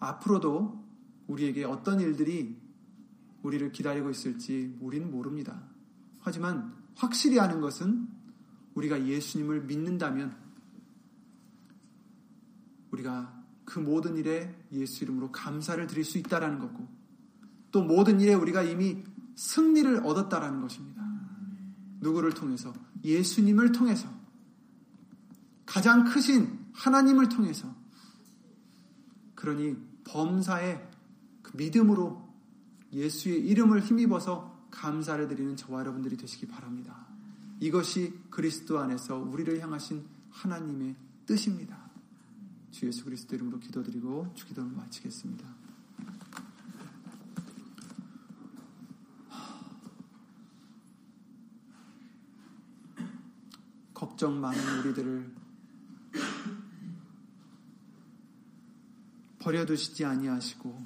앞으로도 0.00 0.84
우리에게 1.28 1.64
어떤 1.64 2.00
일들이 2.00 2.60
우리를 3.42 3.72
기다리고 3.72 4.10
있을지 4.10 4.76
우리는 4.80 5.10
모릅니다. 5.10 5.62
하지만 6.20 6.74
확실히 6.96 7.38
아는 7.38 7.60
것은 7.60 8.08
우리가 8.74 9.06
예수님을 9.06 9.62
믿는다면 9.62 10.36
우리가 12.90 13.43
그 13.64 13.78
모든 13.78 14.16
일에 14.16 14.54
예수 14.72 15.04
이름으로 15.04 15.32
감사를 15.32 15.86
드릴 15.86 16.04
수 16.04 16.18
있다라는 16.18 16.58
거고 16.58 16.86
또 17.70 17.82
모든 17.82 18.20
일에 18.20 18.34
우리가 18.34 18.62
이미 18.62 19.02
승리를 19.36 20.04
얻었다라는 20.04 20.60
것입니다. 20.60 21.02
누구를 22.00 22.32
통해서? 22.32 22.72
예수님을 23.04 23.72
통해서. 23.72 24.08
가장 25.66 26.04
크신 26.04 26.66
하나님을 26.72 27.28
통해서. 27.28 27.74
그러니 29.34 29.76
범사에 30.04 30.88
그 31.42 31.56
믿음으로 31.56 32.22
예수의 32.92 33.40
이름을 33.46 33.80
힘입어서 33.80 34.68
감사를 34.70 35.26
드리는 35.28 35.56
저와 35.56 35.80
여러분들이 35.80 36.16
되시기 36.16 36.46
바랍니다. 36.46 37.06
이것이 37.60 38.14
그리스도 38.30 38.78
안에서 38.78 39.16
우리를 39.16 39.60
향하신 39.60 40.04
하나님의 40.30 40.94
뜻입니다. 41.26 41.83
주 42.74 42.88
예수 42.88 43.04
그리스도 43.04 43.36
이름으로 43.36 43.60
기도드리고 43.60 44.32
주 44.34 44.46
기도를 44.46 44.68
마치겠습니다. 44.72 45.46
걱정 53.94 54.40
많은 54.40 54.80
우리들을 54.80 55.32
버려두시지 59.38 60.04
아니하시고 60.04 60.84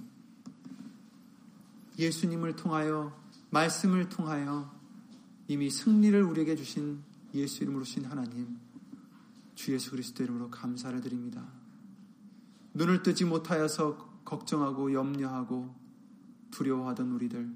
예수님을 1.99 2.55
통하여 2.55 3.19
말씀을 3.49 4.11
통하여 4.11 4.79
이미 5.47 5.71
승리를 5.71 6.23
우리에게 6.23 6.55
주신 6.55 7.03
예수 7.33 7.63
이름으로 7.63 7.85
신 7.85 8.05
하나님 8.05 8.59
주 9.55 9.73
예수 9.73 9.93
그리스도 9.93 10.23
이름으로 10.23 10.51
감사를 10.51 11.01
드립니다. 11.01 11.58
눈을 12.79 13.03
뜨지 13.03 13.25
못하여서 13.25 14.23
걱정하고 14.25 14.93
염려하고 14.93 15.75
두려워하던 16.53 17.11
우리들 17.11 17.53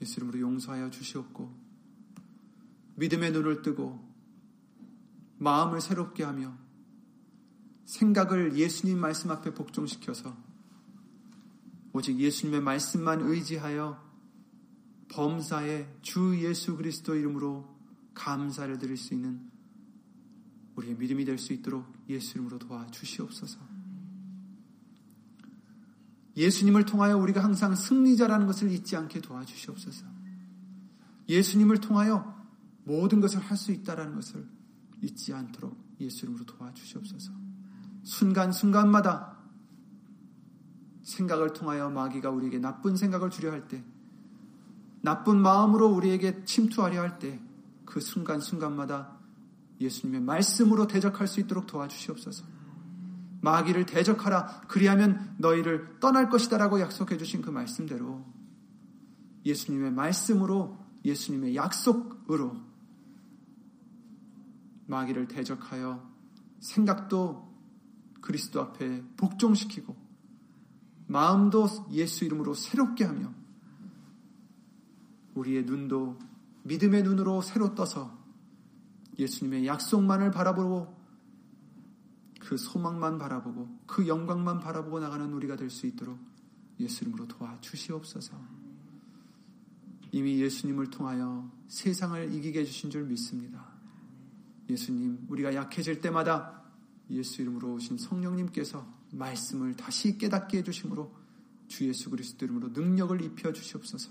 예수 0.00 0.20
이름으로 0.20 0.40
용서하여 0.40 0.88
주시옵고 0.90 1.54
믿음의 2.96 3.32
눈을 3.32 3.60
뜨고 3.60 4.02
마음을 5.36 5.82
새롭게 5.82 6.24
하며 6.24 6.56
생각을 7.84 8.56
예수님 8.56 8.98
말씀 8.98 9.30
앞에 9.30 9.52
복종시켜서 9.52 10.34
오직 11.92 12.18
예수님의 12.18 12.62
말씀만 12.62 13.20
의지하여 13.20 14.02
범사에 15.08 15.98
주 16.00 16.38
예수 16.40 16.76
그리스도 16.76 17.16
이름으로 17.16 17.68
감사를 18.14 18.78
드릴 18.78 18.96
수 18.96 19.12
있는 19.12 19.50
우리의 20.76 20.94
믿음이 20.96 21.24
될 21.26 21.36
수 21.36 21.52
있도록 21.52 21.84
예수 22.08 22.38
이름으로 22.38 22.58
도와주시옵소서. 22.58 23.69
예수님을 26.40 26.86
통하여 26.86 27.16
우리가 27.18 27.44
항상 27.44 27.74
승리자라는 27.74 28.46
것을 28.46 28.70
잊지 28.72 28.96
않게 28.96 29.20
도와주시옵소서. 29.20 30.06
예수님을 31.28 31.78
통하여 31.78 32.34
모든 32.84 33.20
것을 33.20 33.40
할 33.40 33.56
수 33.56 33.72
있다라는 33.72 34.14
것을 34.14 34.48
잊지 35.02 35.34
않도록 35.34 35.76
예수님으로 36.00 36.46
도와주시옵소서. 36.46 37.32
순간순간마다 38.02 39.38
생각을 41.02 41.52
통하여 41.52 41.90
마귀가 41.90 42.30
우리에게 42.30 42.58
나쁜 42.58 42.96
생각을 42.96 43.30
주려 43.30 43.52
할 43.52 43.68
때 43.68 43.84
나쁜 45.02 45.40
마음으로 45.40 45.88
우리에게 45.88 46.44
침투하려 46.44 47.00
할 47.00 47.18
때 47.18 47.38
그 47.90 48.00
순간순간마다 48.00 49.18
예수님의 49.80 50.20
말씀으로 50.20 50.86
대적할 50.86 51.26
수 51.26 51.40
있도록 51.40 51.66
도와주시옵소서. 51.66 52.44
마귀를 53.40 53.86
대적하라. 53.86 54.62
그리하면 54.68 55.34
너희를 55.38 55.98
떠날 56.00 56.28
것이다라고 56.28 56.80
약속해 56.80 57.16
주신 57.16 57.42
그 57.42 57.50
말씀대로 57.50 58.24
예수님의 59.44 59.92
말씀으로 59.92 60.78
예수님의 61.04 61.56
약속으로 61.56 62.56
마귀를 64.86 65.28
대적하여 65.28 66.10
생각도 66.58 67.48
그리스도 68.20 68.60
앞에 68.60 69.02
복종시키고 69.16 69.96
마음도 71.06 71.66
예수 71.90 72.24
이름으로 72.24 72.54
새롭게 72.54 73.04
하며 73.04 73.32
우리의 75.34 75.64
눈도 75.64 76.18
믿음의 76.64 77.02
눈으로 77.02 77.40
새로 77.40 77.74
떠서 77.74 78.18
예수님의 79.18 79.66
약속만을 79.66 80.30
바라보고 80.30 80.99
그 82.50 82.56
소망만 82.56 83.16
바라보고 83.16 83.78
그 83.86 84.08
영광만 84.08 84.58
바라보고 84.58 84.98
나가는 84.98 85.32
우리가 85.32 85.54
될 85.54 85.70
수 85.70 85.86
있도록 85.86 86.18
예수 86.80 87.04
이름으로 87.04 87.28
도와주시옵소서. 87.28 88.36
이미 90.10 90.40
예수님을 90.40 90.90
통하여 90.90 91.48
세상을 91.68 92.34
이기게 92.34 92.62
해주신 92.62 92.90
줄 92.90 93.04
믿습니다. 93.04 93.64
예수님, 94.68 95.26
우리가 95.28 95.54
약해질 95.54 96.00
때마다 96.00 96.64
예수 97.10 97.40
이름으로 97.40 97.74
오신 97.74 97.98
성령님께서 97.98 98.84
말씀을 99.12 99.76
다시 99.76 100.18
깨닫게 100.18 100.58
해주심으로 100.58 101.14
주 101.68 101.86
예수 101.86 102.10
그리스도 102.10 102.46
이름으로 102.46 102.70
능력을 102.70 103.22
입혀 103.22 103.52
주시옵소서. 103.52 104.10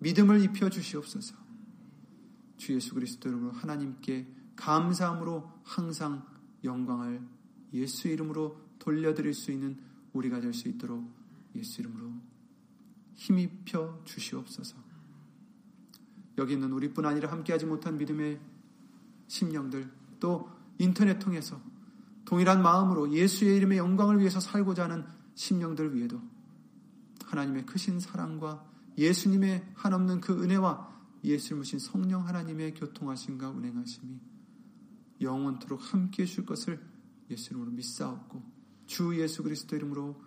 믿음을 0.00 0.42
입혀 0.42 0.68
주시옵소서. 0.68 1.36
주 2.56 2.74
예수 2.74 2.92
그리스도 2.92 3.28
이름으로 3.28 3.52
하나님께 3.52 4.26
감사함으로 4.56 5.48
항상 5.62 6.28
영광을 6.64 7.20
예수 7.72 8.08
이름으로 8.08 8.58
돌려드릴 8.78 9.34
수 9.34 9.52
있는 9.52 9.78
우리가 10.12 10.40
될 10.40 10.52
수 10.52 10.68
있도록 10.68 11.08
예수 11.54 11.80
이름으로 11.80 12.12
힘입혀 13.14 14.00
주시옵소서. 14.04 14.76
여기 16.38 16.54
있는 16.54 16.72
우리뿐 16.72 17.04
아니라 17.04 17.30
함께하지 17.30 17.66
못한 17.66 17.98
믿음의 17.98 18.40
심령들 19.28 19.90
또 20.20 20.50
인터넷 20.78 21.18
통해서 21.18 21.60
동일한 22.24 22.62
마음으로 22.62 23.12
예수의 23.12 23.56
이름의 23.56 23.78
영광을 23.78 24.18
위해서 24.20 24.40
살고자 24.40 24.84
하는 24.84 25.04
심령들 25.34 25.94
위에도 25.94 26.20
하나님의 27.26 27.66
크신 27.66 28.00
사랑과 28.00 28.64
예수님의 28.96 29.72
한없는 29.74 30.20
그 30.20 30.42
은혜와 30.42 30.88
예수를 31.24 31.58
모신 31.58 31.78
성령 31.78 32.26
하나님의 32.26 32.74
교통하심과 32.74 33.50
운행하심이 33.50 34.29
영원토록 35.20 35.92
함께 35.92 36.22
해줄 36.22 36.46
것을 36.46 36.80
예수 37.30 37.50
이름으로 37.50 37.70
믿사옵고 37.72 38.42
주 38.86 39.18
예수 39.20 39.42
그리스도 39.42 39.76
이름으로 39.76 40.20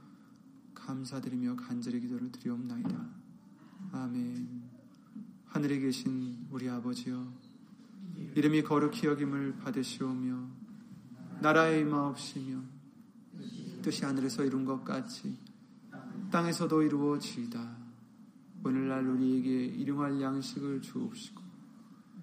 감사드리며 0.73 1.55
간절히 1.55 1.99
기도를 1.99 2.31
드리옵나이다. 2.31 3.09
아멘. 3.91 4.63
하늘에 5.47 5.79
계신 5.79 6.47
우리 6.49 6.69
아버지여 6.69 7.31
이름이 8.35 8.63
거룩히 8.63 9.07
여김을 9.07 9.57
받으시오며 9.57 10.47
나라의 11.41 11.81
임하옵시며 11.81 12.61
뜻이 13.81 14.05
하늘에서 14.05 14.45
이룬 14.45 14.65
것 14.65 14.83
같이 14.83 15.37
땅에서도 16.31 16.81
이루어지이다. 16.81 17.77
오늘날 18.63 19.05
우리에게 19.07 19.65
일용할 19.65 20.21
양식을 20.21 20.81
주옵시고 20.81 21.42